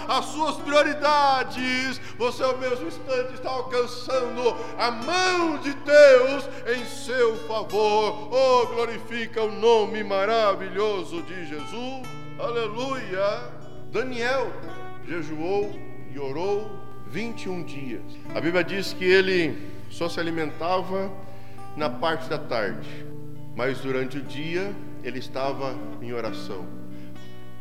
as 0.07 0.27
suas 0.27 0.57
prioridades, 0.57 1.99
você 2.19 2.43
ao 2.43 2.59
mesmo 2.59 2.87
instante 2.89 3.33
está 3.33 3.49
alcançando 3.49 4.55
a 4.79 4.91
mão 4.91 5.57
de 5.57 5.73
Deus 5.73 6.45
em 6.77 6.85
seu 6.85 7.37
favor. 7.47 8.29
Oh, 8.31 8.67
glorifica 8.67 9.43
o 9.43 9.51
nome 9.51 10.05
maravilhoso 10.05 10.16
de 11.27 11.47
Jesus. 11.47 12.09
Aleluia. 12.39 13.51
Daniel 13.93 14.53
jejuou 15.07 15.71
e 16.13 16.19
orou 16.19 16.71
21 17.09 17.65
dias. 17.65 18.03
A 18.35 18.41
Bíblia 18.41 18.65
diz 18.65 18.93
que 18.93 19.05
ele 19.05 19.57
só 19.91 20.09
se 20.09 20.19
alimentava 20.19 21.13
na 21.77 21.91
parte 21.91 22.29
da 22.29 22.39
tarde, 22.39 22.89
mas 23.55 23.79
durante 23.81 24.19
o 24.19 24.23
dia 24.23 24.75
ele 25.05 25.19
estava 25.19 25.75
em 26.01 26.13
oração. 26.13 26.67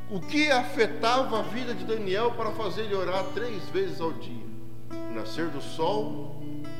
O 0.09 0.19
que 0.19 0.49
afetava 0.49 1.39
a 1.39 1.43
vida 1.43 1.73
de 1.73 1.83
Daniel 1.83 2.31
para 2.31 2.51
fazer 2.51 2.83
ele 2.83 2.95
orar 2.95 3.23
três 3.33 3.67
vezes 3.69 3.99
ao 3.99 4.13
dia? 4.13 4.45
nascer 5.13 5.47
do 5.47 5.61
sol, 5.61 6.35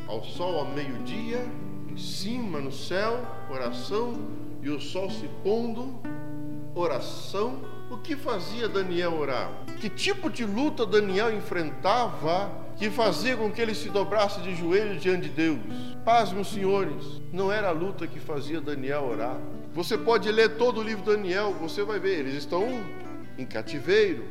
ao 0.08 0.24
sol 0.24 0.60
ao 0.60 0.66
meio-dia, 0.66 1.46
em 1.90 1.98
cima 1.98 2.60
no 2.60 2.72
céu, 2.72 3.26
oração, 3.50 4.14
e 4.66 4.70
o 4.72 4.82
sol 4.82 5.12
se 5.12 5.30
pondo, 5.44 6.02
oração. 6.74 7.62
O 7.92 8.00
que 8.00 8.16
fazia 8.16 8.68
Daniel 8.68 9.14
orar? 9.14 9.52
Que 9.80 9.88
tipo 9.88 10.28
de 10.28 10.44
luta 10.44 10.88
Daniel 10.88 11.32
enfrentava 11.32 12.52
que 12.76 12.90
fazia 12.90 13.38
com 13.38 13.52
que 13.52 13.62
ele 13.62 13.76
se 13.76 13.90
dobrasse 13.90 14.42
de 14.42 14.56
joelhos 14.56 15.00
diante 15.00 15.30
de 15.30 15.30
Deus? 15.30 15.60
Paz, 16.04 16.32
meus 16.34 16.48
senhores, 16.48 17.22
não 17.32 17.52
era 17.52 17.70
a 17.70 17.72
luta 17.72 18.08
que 18.08 18.20
fazia 18.20 18.60
Daniel 18.60 19.04
orar. 19.04 19.40
Você 19.72 20.00
pode 20.00 20.32
ler 20.32 20.58
todo 20.58 20.80
o 20.80 20.84
livro 20.84 21.04
de 21.04 21.12
Daniel, 21.12 21.54
você 21.54 21.84
vai 21.84 22.00
ver, 22.00 22.22
eles 22.22 22.34
estão 22.34 22.66
em 23.38 23.46
cativeiro, 23.46 24.26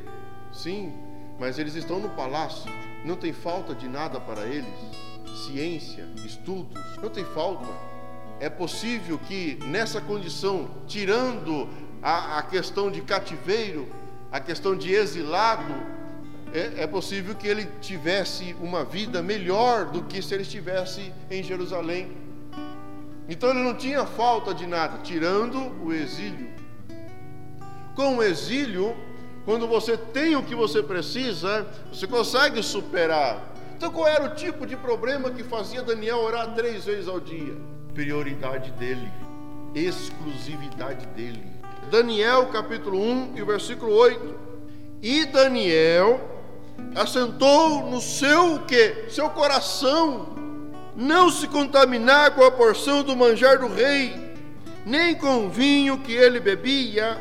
sim, 0.52 0.92
mas 1.38 1.60
eles 1.60 1.76
estão 1.76 2.00
no 2.00 2.08
palácio, 2.10 2.68
não 3.04 3.14
tem 3.14 3.32
falta 3.32 3.72
de 3.72 3.88
nada 3.88 4.18
para 4.18 4.44
eles. 4.46 4.66
Ciência, 5.46 6.08
estudos, 6.24 6.80
não 7.00 7.08
tem 7.08 7.24
falta. 7.24 7.93
É 8.44 8.50
possível 8.50 9.18
que 9.18 9.58
nessa 9.64 10.02
condição, 10.02 10.68
tirando 10.86 11.66
a, 12.02 12.40
a 12.40 12.42
questão 12.42 12.90
de 12.90 13.00
cativeiro, 13.00 13.88
a 14.30 14.38
questão 14.38 14.76
de 14.76 14.92
exilado, 14.92 15.72
é, 16.52 16.82
é, 16.82 16.86
possível 16.86 17.34
que 17.34 17.48
ele 17.48 17.66
tivesse 17.80 18.54
uma 18.60 18.84
vida 18.84 19.22
melhor 19.22 19.86
do 19.86 20.02
que 20.02 20.20
se 20.20 20.34
ele 20.34 20.42
estivesse 20.42 21.10
em 21.30 21.42
Jerusalém. 21.42 22.14
Então 23.30 23.48
ele 23.48 23.62
não 23.62 23.72
tinha 23.72 24.04
falta 24.04 24.52
de 24.52 24.66
nada, 24.66 24.98
tirando 24.98 25.72
o 25.82 25.90
exílio. 25.90 26.50
Com 27.96 28.18
o 28.18 28.22
exílio, 28.22 28.94
quando 29.46 29.66
você 29.66 29.96
tem 29.96 30.36
o 30.36 30.42
que 30.42 30.54
você 30.54 30.82
precisa, 30.82 31.66
você 31.90 32.06
consegue 32.06 32.62
superar. 32.62 33.42
Então, 33.74 33.90
qual 33.90 34.06
era 34.06 34.26
o 34.26 34.34
tipo 34.34 34.66
de 34.66 34.76
problema 34.76 35.30
que 35.30 35.42
fazia 35.42 35.82
Daniel 35.82 36.18
orar 36.18 36.54
três 36.54 36.84
vezes 36.84 37.08
ao 37.08 37.18
dia? 37.18 37.73
Prioridade 37.94 38.72
dele, 38.72 39.08
exclusividade 39.72 41.06
dele. 41.14 41.44
Daniel 41.92 42.46
capítulo 42.46 43.00
1 43.00 43.34
e 43.36 43.44
versículo 43.44 43.92
8. 43.92 44.34
E 45.00 45.24
Daniel 45.26 46.20
assentou 46.96 47.88
no 47.88 48.00
seu 48.00 48.58
que? 48.66 49.08
Seu 49.08 49.30
coração 49.30 50.34
não 50.96 51.30
se 51.30 51.46
contaminar 51.46 52.32
com 52.32 52.42
a 52.42 52.50
porção 52.50 53.04
do 53.04 53.14
manjar 53.14 53.60
do 53.60 53.68
rei, 53.68 54.34
nem 54.84 55.14
com 55.14 55.46
o 55.46 55.48
vinho 55.48 55.98
que 55.98 56.12
ele 56.12 56.40
bebia. 56.40 57.16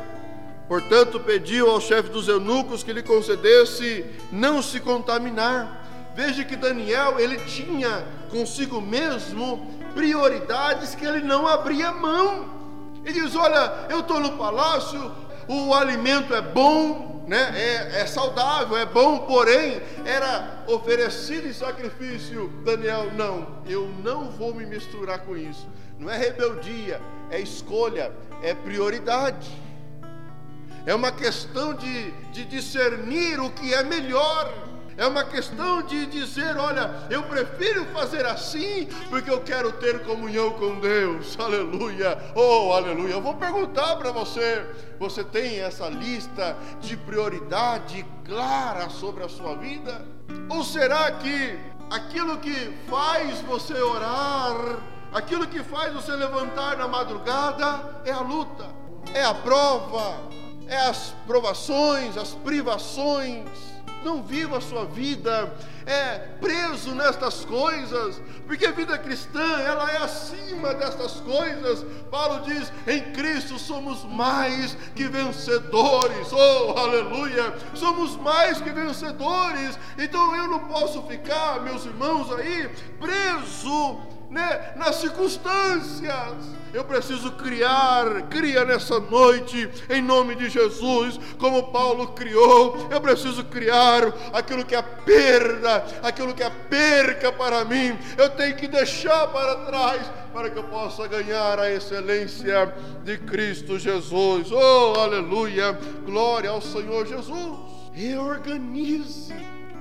Portanto, 0.68 1.20
pediu 1.20 1.70
ao 1.70 1.80
chefe 1.80 2.10
dos 2.10 2.28
eunucos 2.28 2.82
que 2.82 2.92
lhe 2.92 3.04
concedesse 3.04 4.04
não 4.32 4.60
se 4.60 4.80
contaminar. 4.80 6.14
Veja 6.16 6.44
que 6.44 6.56
Daniel, 6.56 7.20
ele 7.20 7.38
tinha 7.46 8.04
consigo 8.32 8.82
mesmo 8.82 9.83
prioridades 9.94 10.96
que 10.96 11.06
ele 11.06 11.22
não 11.22 11.48
abria 11.48 11.92
mão. 11.92 12.50
Ele 13.06 13.22
diz: 13.22 13.36
Olha, 13.36 13.88
eu 13.90 14.00
estou 14.00 14.20
no 14.20 14.38
palácio, 14.38 15.12
o 15.48 15.74
alimento 15.74 16.34
é 16.34 16.42
bom, 16.42 17.26
né? 17.28 17.52
é, 17.56 18.02
é 18.02 18.06
saudável, 18.06 18.78
é 18.78 18.86
bom, 18.86 19.20
porém 19.20 19.82
era 20.06 20.64
oferecido 20.68 21.48
em 21.48 21.54
sacrifício. 21.54 22.50
Daniel, 22.64 23.12
não, 23.14 23.48
eu 23.68 23.90
não 24.04 24.30
vou 24.30 24.54
me 24.54 24.66
misturar 24.66 25.20
com 25.20 25.36
isso. 25.36 25.68
Não 26.00 26.10
é 26.10 26.18
rebeldia, 26.18 27.00
é 27.30 27.40
escolha, 27.40 28.12
é 28.42 28.54
prioridade. 28.54 29.50
É 30.86 30.94
uma 30.94 31.12
questão 31.12 31.74
de, 31.74 32.12
de 32.32 32.44
discernir 32.46 33.40
o 33.40 33.50
que 33.50 33.74
é 33.74 33.84
melhor. 33.84 34.73
É 34.98 35.08
uma 35.08 35.24
questão 35.24 35.82
de 35.82 36.06
dizer: 36.06 36.56
olha, 36.58 37.08
eu 37.10 37.24
prefiro 37.24 37.86
fazer 37.88 38.26
assim 38.26 38.88
porque 39.10 39.30
eu 39.30 39.42
quero 39.42 39.72
ter 39.74 40.04
comunhão 40.04 40.52
com 40.52 40.80
Deus. 40.80 41.38
Aleluia. 41.40 42.18
Oh, 42.36 42.72
aleluia. 42.74 43.14
Eu 43.14 43.22
vou 43.22 43.36
perguntar 43.36 43.96
para 43.96 44.12
você: 44.12 44.66
você 45.00 45.24
tem 45.24 45.60
essa 45.60 45.90
lista 45.90 46.56
de 46.80 46.96
prioridade 46.96 48.06
clara 48.26 48.90
sobre 48.90 49.24
a 49.24 49.30
sua 49.30 49.56
vida? 49.56 50.06
Ou 50.50 50.64
será 50.64 51.12
que 51.12 51.58
aquilo 51.90 52.38
que 52.38 52.74
faz 52.90 53.42
você 53.42 53.74
orar, 53.82 54.80
aquilo 55.12 55.48
que 55.48 55.64
faz 55.64 55.94
você 55.94 56.12
levantar 56.12 56.78
na 56.78 56.88
madrugada 56.88 58.02
é 58.06 58.12
a 58.12 58.22
luta, 58.22 58.66
é 59.14 59.24
a 59.24 59.34
prova, 59.34 60.20
é 60.68 60.78
as 60.78 61.14
provações, 61.26 62.16
as 62.18 62.36
privações? 62.36 63.74
Não 64.04 64.22
viva 64.22 64.58
a 64.58 64.62
sua 64.62 64.86
vida 64.86 65.54
é, 65.86 66.18
preso 66.40 66.94
nestas 66.96 67.46
coisas, 67.46 68.22
porque 68.46 68.66
a 68.66 68.72
vida 68.72 68.98
cristã 68.98 69.60
ela 69.60 69.90
é 69.92 69.98
acima 69.98 70.74
destas 70.74 71.14
coisas. 71.22 71.86
Paulo 72.10 72.42
diz: 72.46 72.72
em 72.88 73.14
Cristo 73.14 73.58
somos 73.60 74.04
mais 74.06 74.76
que 74.96 75.08
vencedores. 75.08 76.32
Oh, 76.32 76.78
aleluia! 76.78 77.56
Somos 77.74 78.16
mais 78.18 78.62
que 78.62 78.72
vencedores. 78.72 79.78
Então 79.98 80.36
eu 80.36 80.48
não 80.48 80.60
posso 80.60 81.02
ficar, 81.04 81.62
meus 81.62 81.86
irmãos, 81.86 82.32
aí 82.32 82.70
preso 83.00 84.13
né, 84.34 84.74
nas 84.76 84.96
circunstâncias. 84.96 86.34
Eu 86.74 86.84
preciso 86.84 87.32
criar, 87.34 88.24
cria 88.24 88.66
nessa 88.66 89.00
noite, 89.00 89.70
em 89.88 90.02
nome 90.02 90.34
de 90.34 90.50
Jesus, 90.50 91.20
como 91.38 91.72
Paulo 91.72 92.08
criou. 92.14 92.90
Eu 92.90 93.00
preciso 93.00 93.44
criar 93.44 94.12
aquilo 94.34 94.66
que 94.66 94.76
é 94.76 94.82
perda, 94.82 95.86
aquilo 96.02 96.34
que 96.34 96.42
é 96.42 96.50
perca 96.50 97.32
para 97.32 97.64
mim. 97.64 97.96
Eu 98.18 98.32
tenho 98.32 98.56
que 98.56 98.68
deixar 98.68 99.28
para 99.28 99.68
trás 99.68 100.02
para 100.34 100.50
que 100.50 100.58
eu 100.58 100.64
possa 100.64 101.08
ganhar 101.08 101.60
a 101.60 101.72
excelência 101.72 102.74
de 103.04 103.20
Cristo 103.20 103.78
Jesus. 103.78 104.52
Oh, 104.52 105.00
aleluia! 105.00 105.78
Glória 106.04 106.50
ao 106.50 106.60
Senhor 106.60 107.06
Jesus. 107.06 107.60
Reorganize, 107.94 109.32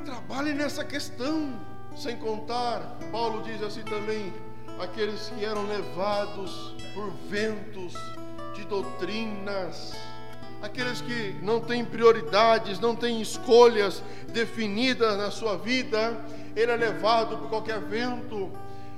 trabalhe 0.04 0.52
nessa 0.52 0.84
questão. 0.84 1.71
Sem 1.94 2.16
contar, 2.16 2.98
Paulo 3.10 3.42
diz 3.42 3.62
assim 3.62 3.82
também: 3.82 4.32
aqueles 4.80 5.28
que 5.28 5.44
eram 5.44 5.66
levados 5.66 6.74
por 6.94 7.10
ventos 7.28 7.94
de 8.54 8.64
doutrinas, 8.64 9.94
aqueles 10.62 11.00
que 11.00 11.36
não 11.42 11.60
têm 11.60 11.84
prioridades, 11.84 12.78
não 12.80 12.96
têm 12.96 13.20
escolhas 13.20 14.02
definidas 14.28 15.16
na 15.18 15.30
sua 15.30 15.56
vida, 15.56 16.18
ele 16.56 16.72
é 16.72 16.76
levado 16.76 17.36
por 17.38 17.48
qualquer 17.48 17.80
vento. 17.80 18.50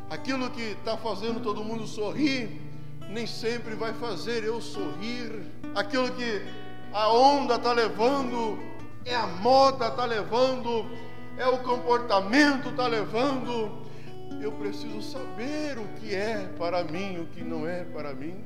Aquilo 0.08 0.50
que 0.50 0.62
está 0.62 0.96
fazendo 0.96 1.40
todo 1.40 1.64
mundo 1.64 1.86
sorrir, 1.86 2.60
nem 3.08 3.26
sempre 3.26 3.74
vai 3.74 3.92
fazer 3.94 4.44
eu 4.44 4.60
sorrir. 4.60 5.50
Aquilo 5.74 6.10
que 6.12 6.42
a 6.92 7.12
onda 7.12 7.56
está 7.56 7.72
levando, 7.72 8.58
é 9.04 9.14
a 9.14 9.26
moda 9.26 9.88
está 9.88 10.04
levando, 10.04 10.86
é 11.38 11.46
o 11.46 11.58
comportamento 11.58 12.68
está 12.70 12.86
levando. 12.86 13.82
Eu 14.40 14.52
preciso 14.52 15.00
saber 15.02 15.78
o 15.78 15.86
que 16.00 16.14
é 16.14 16.48
para 16.58 16.84
mim, 16.84 17.18
o 17.18 17.26
que 17.26 17.42
não 17.42 17.66
é 17.66 17.84
para 17.84 18.12
mim. 18.14 18.44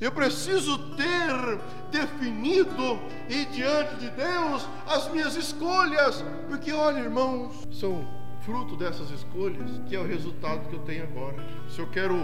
Eu 0.00 0.10
preciso 0.12 0.76
ter 0.96 1.58
definido 1.90 2.98
e 3.28 3.44
diante 3.46 3.94
de 3.96 4.10
Deus 4.10 4.66
as 4.86 5.10
minhas 5.10 5.36
escolhas, 5.36 6.24
porque 6.48 6.72
olha, 6.72 6.98
irmãos, 6.98 7.66
são 7.72 8.06
fruto 8.40 8.76
dessas 8.76 9.10
escolhas 9.10 9.80
que 9.88 9.94
é 9.94 9.98
o 9.98 10.06
resultado 10.06 10.68
que 10.68 10.74
eu 10.74 10.80
tenho 10.80 11.04
agora. 11.04 11.36
Se 11.68 11.78
eu 11.78 11.86
quero 11.86 12.14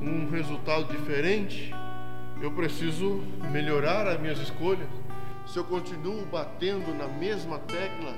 um 0.00 0.28
resultado 0.28 0.84
diferente, 0.92 1.72
eu 2.40 2.50
preciso 2.50 3.22
melhorar 3.50 4.06
as 4.06 4.20
minhas 4.20 4.38
escolhas. 4.38 4.88
Se 5.46 5.58
eu 5.58 5.64
continuo 5.64 6.26
batendo 6.26 6.92
na 6.94 7.06
mesma 7.06 7.58
tecla, 7.60 8.14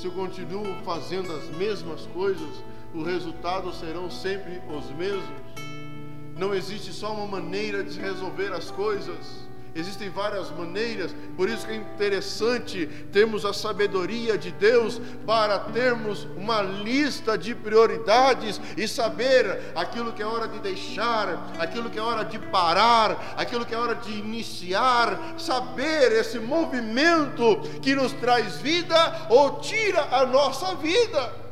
se 0.00 0.06
eu 0.06 0.12
continuo 0.12 0.64
fazendo 0.82 1.30
as 1.30 1.44
mesmas 1.58 2.06
coisas, 2.06 2.64
os 2.94 3.06
resultados 3.06 3.78
serão 3.78 4.10
sempre 4.10 4.62
os 4.74 4.90
mesmos. 4.96 5.28
Não 6.38 6.54
existe 6.54 6.90
só 6.90 7.12
uma 7.12 7.26
maneira 7.26 7.84
de 7.84 8.00
resolver 8.00 8.50
as 8.50 8.70
coisas. 8.70 9.49
Existem 9.74 10.10
várias 10.10 10.50
maneiras, 10.50 11.14
por 11.36 11.48
isso 11.48 11.66
que 11.66 11.72
é 11.72 11.76
interessante 11.76 12.86
termos 13.12 13.44
a 13.44 13.52
sabedoria 13.52 14.36
de 14.36 14.50
Deus 14.50 15.00
para 15.24 15.58
termos 15.58 16.24
uma 16.36 16.60
lista 16.60 17.38
de 17.38 17.54
prioridades 17.54 18.60
e 18.76 18.88
saber 18.88 19.72
aquilo 19.74 20.12
que 20.12 20.22
é 20.22 20.26
hora 20.26 20.48
de 20.48 20.58
deixar, 20.58 21.52
aquilo 21.58 21.88
que 21.88 21.98
é 21.98 22.02
hora 22.02 22.24
de 22.24 22.38
parar, 22.38 23.34
aquilo 23.36 23.64
que 23.64 23.74
é 23.74 23.78
hora 23.78 23.94
de 23.94 24.12
iniciar, 24.12 25.34
saber 25.38 26.12
esse 26.12 26.40
movimento 26.40 27.60
que 27.80 27.94
nos 27.94 28.12
traz 28.14 28.56
vida 28.58 29.26
ou 29.28 29.60
tira 29.60 30.02
a 30.10 30.26
nossa 30.26 30.74
vida. 30.74 31.49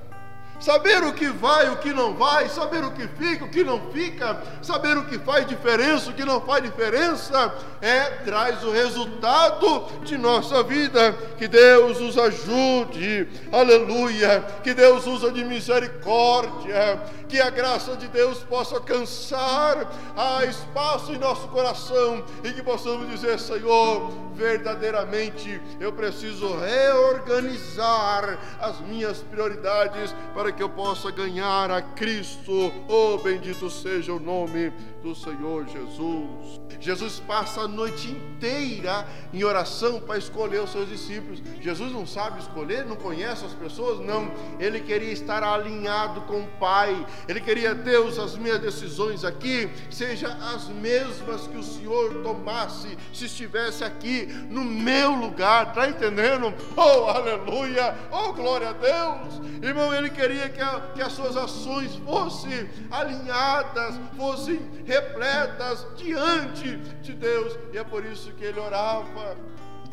Saber 0.61 1.05
o 1.05 1.13
que 1.13 1.29
vai, 1.29 1.71
o 1.71 1.77
que 1.77 1.93
não 1.93 2.15
vai, 2.15 2.49
saber 2.49 2.83
o 2.85 2.91
que 2.91 3.07
fica, 3.07 3.45
o 3.45 3.49
que 3.49 3.63
não 3.63 3.91
fica, 3.93 4.43
saber 4.61 4.97
o 4.97 5.05
que 5.07 5.19
faz 5.19 5.47
diferença, 5.47 6.11
o 6.11 6.15
que 6.15 6.25
não 6.25 6.41
faz 6.41 6.63
diferença, 6.63 7.55
é 7.81 8.05
traz 8.25 8.65
o 8.65 8.71
resultado 8.71 9.87
de 10.03 10.19
nossa 10.19 10.63
vida. 10.63 11.13
Que 11.39 11.47
Deus 11.47 12.01
nos 12.01 12.19
ajude, 12.19 13.29
aleluia. 13.53 14.45
Que 14.63 14.75
Deus 14.75 15.07
usa 15.07 15.31
de 15.31 15.45
misericórdia, 15.45 17.01
que 17.29 17.41
a 17.41 17.51
graça 17.51 17.97
de 17.97 18.09
Deus 18.09 18.39
possa 18.39 18.77
alcançar 18.77 19.91
a 20.17 20.45
espaço 20.45 21.13
em 21.13 21.19
nosso 21.19 21.47
coração 21.49 22.25
e 22.43 22.53
que 22.53 22.63
possamos 22.63 23.09
dizer, 23.11 23.39
Senhor, 23.39 24.11
verdadeiramente 24.35 25.61
eu 25.81 25.93
preciso 25.93 26.57
reorganizar 26.59 28.39
as 28.61 28.81
minhas 28.81 29.19
prioridades 29.19 30.15
para 30.33 30.48
que 30.53 30.63
eu 30.63 30.69
possa 30.69 31.11
ganhar 31.11 31.71
a 31.71 31.83
Cristo. 31.83 32.73
Oh, 32.89 33.19
bendito 33.19 33.69
seja 33.71 34.13
o 34.13 34.21
nome 34.21 34.73
do 35.03 35.15
Senhor 35.15 35.67
Jesus. 35.67 36.61
Jesus 36.81 37.21
passa 37.27 37.63
a 37.63 37.69
noite 37.69 38.09
inteira 38.09 39.07
em 39.33 39.43
oração 39.45 40.01
para 40.01 40.19
escolher 40.19 40.61
os 40.63 40.71
seus 40.71 40.89
discípulos. 40.89 41.43
Jesus 41.61 41.93
não 41.93 42.07
sabe 42.07 42.41
escolher, 42.41 42.85
não 42.85 42.97
conhece 42.97 43.45
as 43.45 43.53
pessoas, 43.53 44.01
não. 44.01 44.31
Ele 44.59 44.81
queria 44.81 45.13
estar 45.13 45.43
alinhado 45.43 46.23
com 46.23 46.41
o 46.41 46.47
Pai. 46.59 47.07
Ele 47.27 47.41
queria, 47.41 47.75
Deus, 47.75 48.19
as 48.19 48.37
minhas 48.37 48.61
decisões 48.61 49.25
aqui 49.25 49.71
sejam 49.91 50.31
as 50.31 50.69
mesmas 50.69 51.47
que 51.47 51.57
o 51.57 51.63
Senhor 51.63 52.23
tomasse 52.23 52.97
se 53.13 53.27
estivesse 53.27 53.85
aqui 53.85 54.27
no 54.49 54.65
meu 54.65 55.13
lugar. 55.13 55.69
Está 55.69 55.89
entendendo? 55.89 56.55
Oh, 56.77 57.09
aleluia! 57.09 57.97
Oh, 58.11 58.33
glória 58.33 58.71
a 58.71 58.73
Deus! 58.73 59.41
Irmão, 59.63 59.93
ele 59.93 60.11
queria 60.11 60.49
que, 60.49 60.61
a, 60.61 60.81
que 60.95 61.03
as 61.03 61.13
suas 61.13 61.37
ações 61.37 61.95
fossem 62.05 62.69
alinhadas, 62.91 63.99
fossem 64.17 64.61
repletas 64.89 65.87
diante 65.97 66.79
de 67.03 67.13
Deus. 67.13 67.57
E 67.73 67.79
é 67.79 67.85
por 67.85 68.05
isso 68.05 68.33
que 68.33 68.45
ele 68.45 68.59
orava 68.59 69.37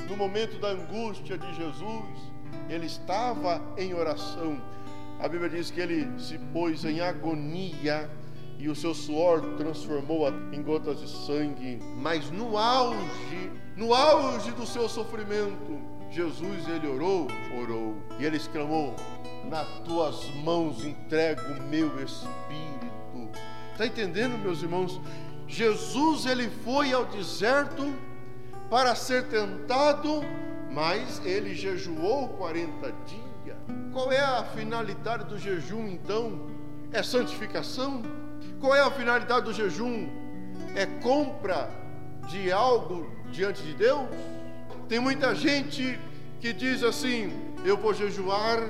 no 0.09 0.15
momento 0.15 0.57
da 0.57 0.69
angústia 0.69 1.37
de 1.37 1.53
Jesus. 1.53 2.05
Ele 2.69 2.85
estava 2.85 3.61
em 3.77 3.93
oração. 3.93 4.59
A 5.19 5.27
Bíblia 5.27 5.49
diz 5.49 5.69
que 5.69 5.81
ele 5.81 6.09
se 6.17 6.37
pôs 6.53 6.85
em 6.85 7.01
agonia 7.01 8.09
e 8.57 8.69
o 8.69 8.75
seu 8.75 8.93
suor 8.93 9.41
transformou 9.57 10.29
em 10.53 10.61
gotas 10.63 11.01
de 11.01 11.09
sangue, 11.09 11.79
mas 11.97 12.31
no 12.31 12.57
auge, 12.57 13.51
no 13.75 13.93
auge 13.93 14.51
do 14.51 14.65
seu 14.65 14.87
sofrimento, 14.87 15.77
Jesus 16.09 16.67
ele 16.69 16.87
orou, 16.87 17.27
orou, 17.61 17.97
e 18.17 18.25
ele 18.25 18.37
exclamou: 18.37 18.95
"Nas 19.49 19.67
tuas 19.79 20.25
mãos 20.35 20.85
entrego 20.85 21.41
o 21.41 21.63
meu 21.63 21.87
espírito". 22.01 22.74
Está 23.75 23.85
entendendo, 23.85 24.37
meus 24.37 24.63
irmãos? 24.63 25.01
Jesus 25.49 26.25
ele 26.25 26.49
foi 26.63 26.93
ao 26.93 27.03
deserto 27.07 27.93
para 28.69 28.95
ser 28.95 29.25
tentado, 29.27 30.23
mas 30.71 31.21
ele 31.25 31.53
jejuou 31.53 32.29
40 32.29 32.93
dias. 33.05 33.57
Qual 33.91 34.13
é 34.13 34.21
a 34.21 34.45
finalidade 34.45 35.25
do 35.25 35.37
jejum 35.37 35.89
então? 35.89 36.47
É 36.93 37.03
santificação? 37.03 38.01
Qual 38.61 38.73
é 38.73 38.79
a 38.79 38.89
finalidade 38.89 39.43
do 39.43 39.51
jejum? 39.51 40.07
É 40.73 40.85
compra 40.85 41.69
de 42.29 42.53
algo 42.53 43.11
diante 43.29 43.61
de 43.61 43.73
Deus? 43.73 44.07
Tem 44.87 45.01
muita 45.01 45.35
gente 45.35 45.99
que 46.39 46.53
diz 46.53 46.81
assim: 46.81 47.29
eu 47.65 47.75
vou 47.75 47.93
jejuar 47.93 48.69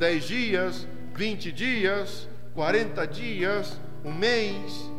10 0.00 0.24
dias, 0.24 0.88
20 1.14 1.52
dias, 1.52 2.26
40 2.54 3.06
dias, 3.06 3.78
um 4.04 4.12
mês, 4.12 4.90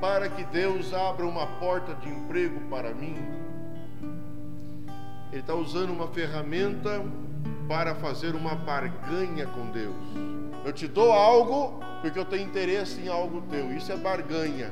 para 0.00 0.28
que 0.28 0.44
Deus 0.44 0.92
abra 0.92 1.24
uma 1.24 1.46
porta 1.46 1.94
de 1.94 2.08
emprego 2.08 2.60
para 2.68 2.92
mim. 2.92 3.16
Ele 5.30 5.40
está 5.40 5.54
usando 5.54 5.90
uma 5.90 6.08
ferramenta 6.08 7.02
para 7.68 7.94
fazer 7.94 8.34
uma 8.34 8.54
barganha 8.54 9.46
com 9.46 9.70
Deus. 9.70 9.94
Eu 10.64 10.72
te 10.72 10.86
dou 10.86 11.12
algo 11.12 11.80
porque 12.02 12.18
eu 12.18 12.24
tenho 12.24 12.44
interesse 12.44 13.00
em 13.00 13.08
algo 13.08 13.42
teu. 13.42 13.72
Isso 13.72 13.90
é 13.92 13.96
barganha. 13.96 14.70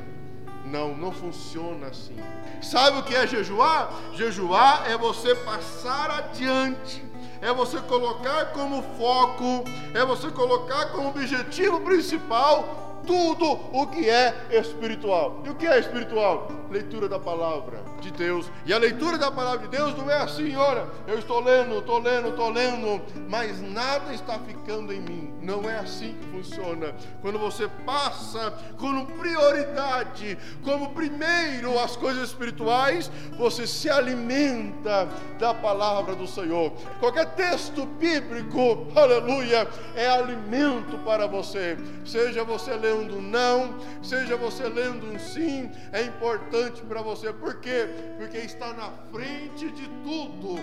Não, 0.65 0.95
não 0.95 1.11
funciona 1.11 1.87
assim. 1.87 2.17
Sabe 2.61 2.99
o 2.99 3.03
que 3.03 3.15
é 3.15 3.27
jejuar? 3.27 3.91
Jejuar 4.13 4.91
é 4.91 4.99
você 4.99 5.35
passar 5.35 6.11
adiante, 6.11 7.03
é 7.41 7.53
você 7.53 7.79
colocar 7.81 8.47
como 8.47 8.83
foco, 8.99 9.65
é 9.95 10.05
você 10.05 10.31
colocar 10.31 10.87
como 10.87 11.09
objetivo 11.09 11.81
principal 11.81 12.90
tudo 13.07 13.59
o 13.73 13.87
que 13.87 14.09
é 14.09 14.35
espiritual. 14.51 15.43
E 15.45 15.51
o 15.51 15.55
que 15.55 15.67
é 15.67 15.79
espiritual? 15.79 16.49
Leitura 16.71 17.09
da 17.09 17.19
palavra 17.19 17.83
de 18.01 18.11
Deus. 18.11 18.51
E 18.65 18.73
a 18.73 18.79
leitura 18.79 19.19
da 19.19 19.31
palavra 19.31 19.67
de 19.67 19.77
Deus 19.77 19.97
não 19.97 20.11
é 20.11 20.17
assim, 20.17 20.55
olha, 20.57 20.87
eu 21.07 21.19
estou 21.19 21.41
lendo, 21.41 21.79
estou 21.79 21.99
lendo, 21.99 22.29
estou 22.29 22.51
lendo, 22.51 23.03
mas 23.29 23.61
nada 23.61 24.13
está 24.13 24.39
ficando 24.39 24.93
em 24.93 25.01
mim. 25.01 25.35
Não 25.43 25.69
é 25.69 25.79
assim 25.79 26.15
que 26.21 26.27
funciona. 26.29 26.95
Quando 27.23 27.39
você 27.39 27.69
passa 27.85 28.53
como 28.79 29.07
prioridade, 29.07 30.39
como 30.63 30.91
primeiro 30.91 31.79
as 31.79 31.97
coisas 31.97 32.29
espirituais, 32.29 33.11
você 33.37 33.67
se 33.67 33.89
alimenta 33.89 35.09
da 35.39 35.53
palavra 35.55 36.15
do 36.15 36.27
Senhor. 36.27 36.73
Qualquer 37.01 37.35
texto 37.35 37.87
bíblico, 37.87 38.87
aleluia, 38.95 39.67
é 39.97 40.09
alimento 40.09 40.99
para 40.99 41.27
você. 41.27 41.77
Seja 42.05 42.45
você 42.45 42.75
lendo 42.75 42.90
um 42.93 43.21
não, 43.21 43.79
seja 44.03 44.37
você 44.37 44.69
lendo 44.69 45.07
um 45.07 45.19
sim, 45.19 45.71
é 45.93 46.03
importante 46.03 46.83
para 46.83 47.03
você. 47.03 47.33
Por 47.33 47.61
quê? 47.61 47.89
Porque 48.19 48.39
está 48.39 48.73
na 48.73 48.91
frente 49.11 49.71
de 49.71 49.89
tudo: 50.03 50.57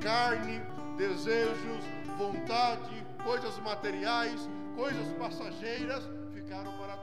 carne, 0.00 0.62
desejos, 0.96 1.84
vontade, 2.18 3.04
coisas 3.24 3.58
materiais, 3.58 4.48
coisas 4.76 5.12
passageiras 5.18 6.02
ficaram 6.32 6.72
para 6.78 6.96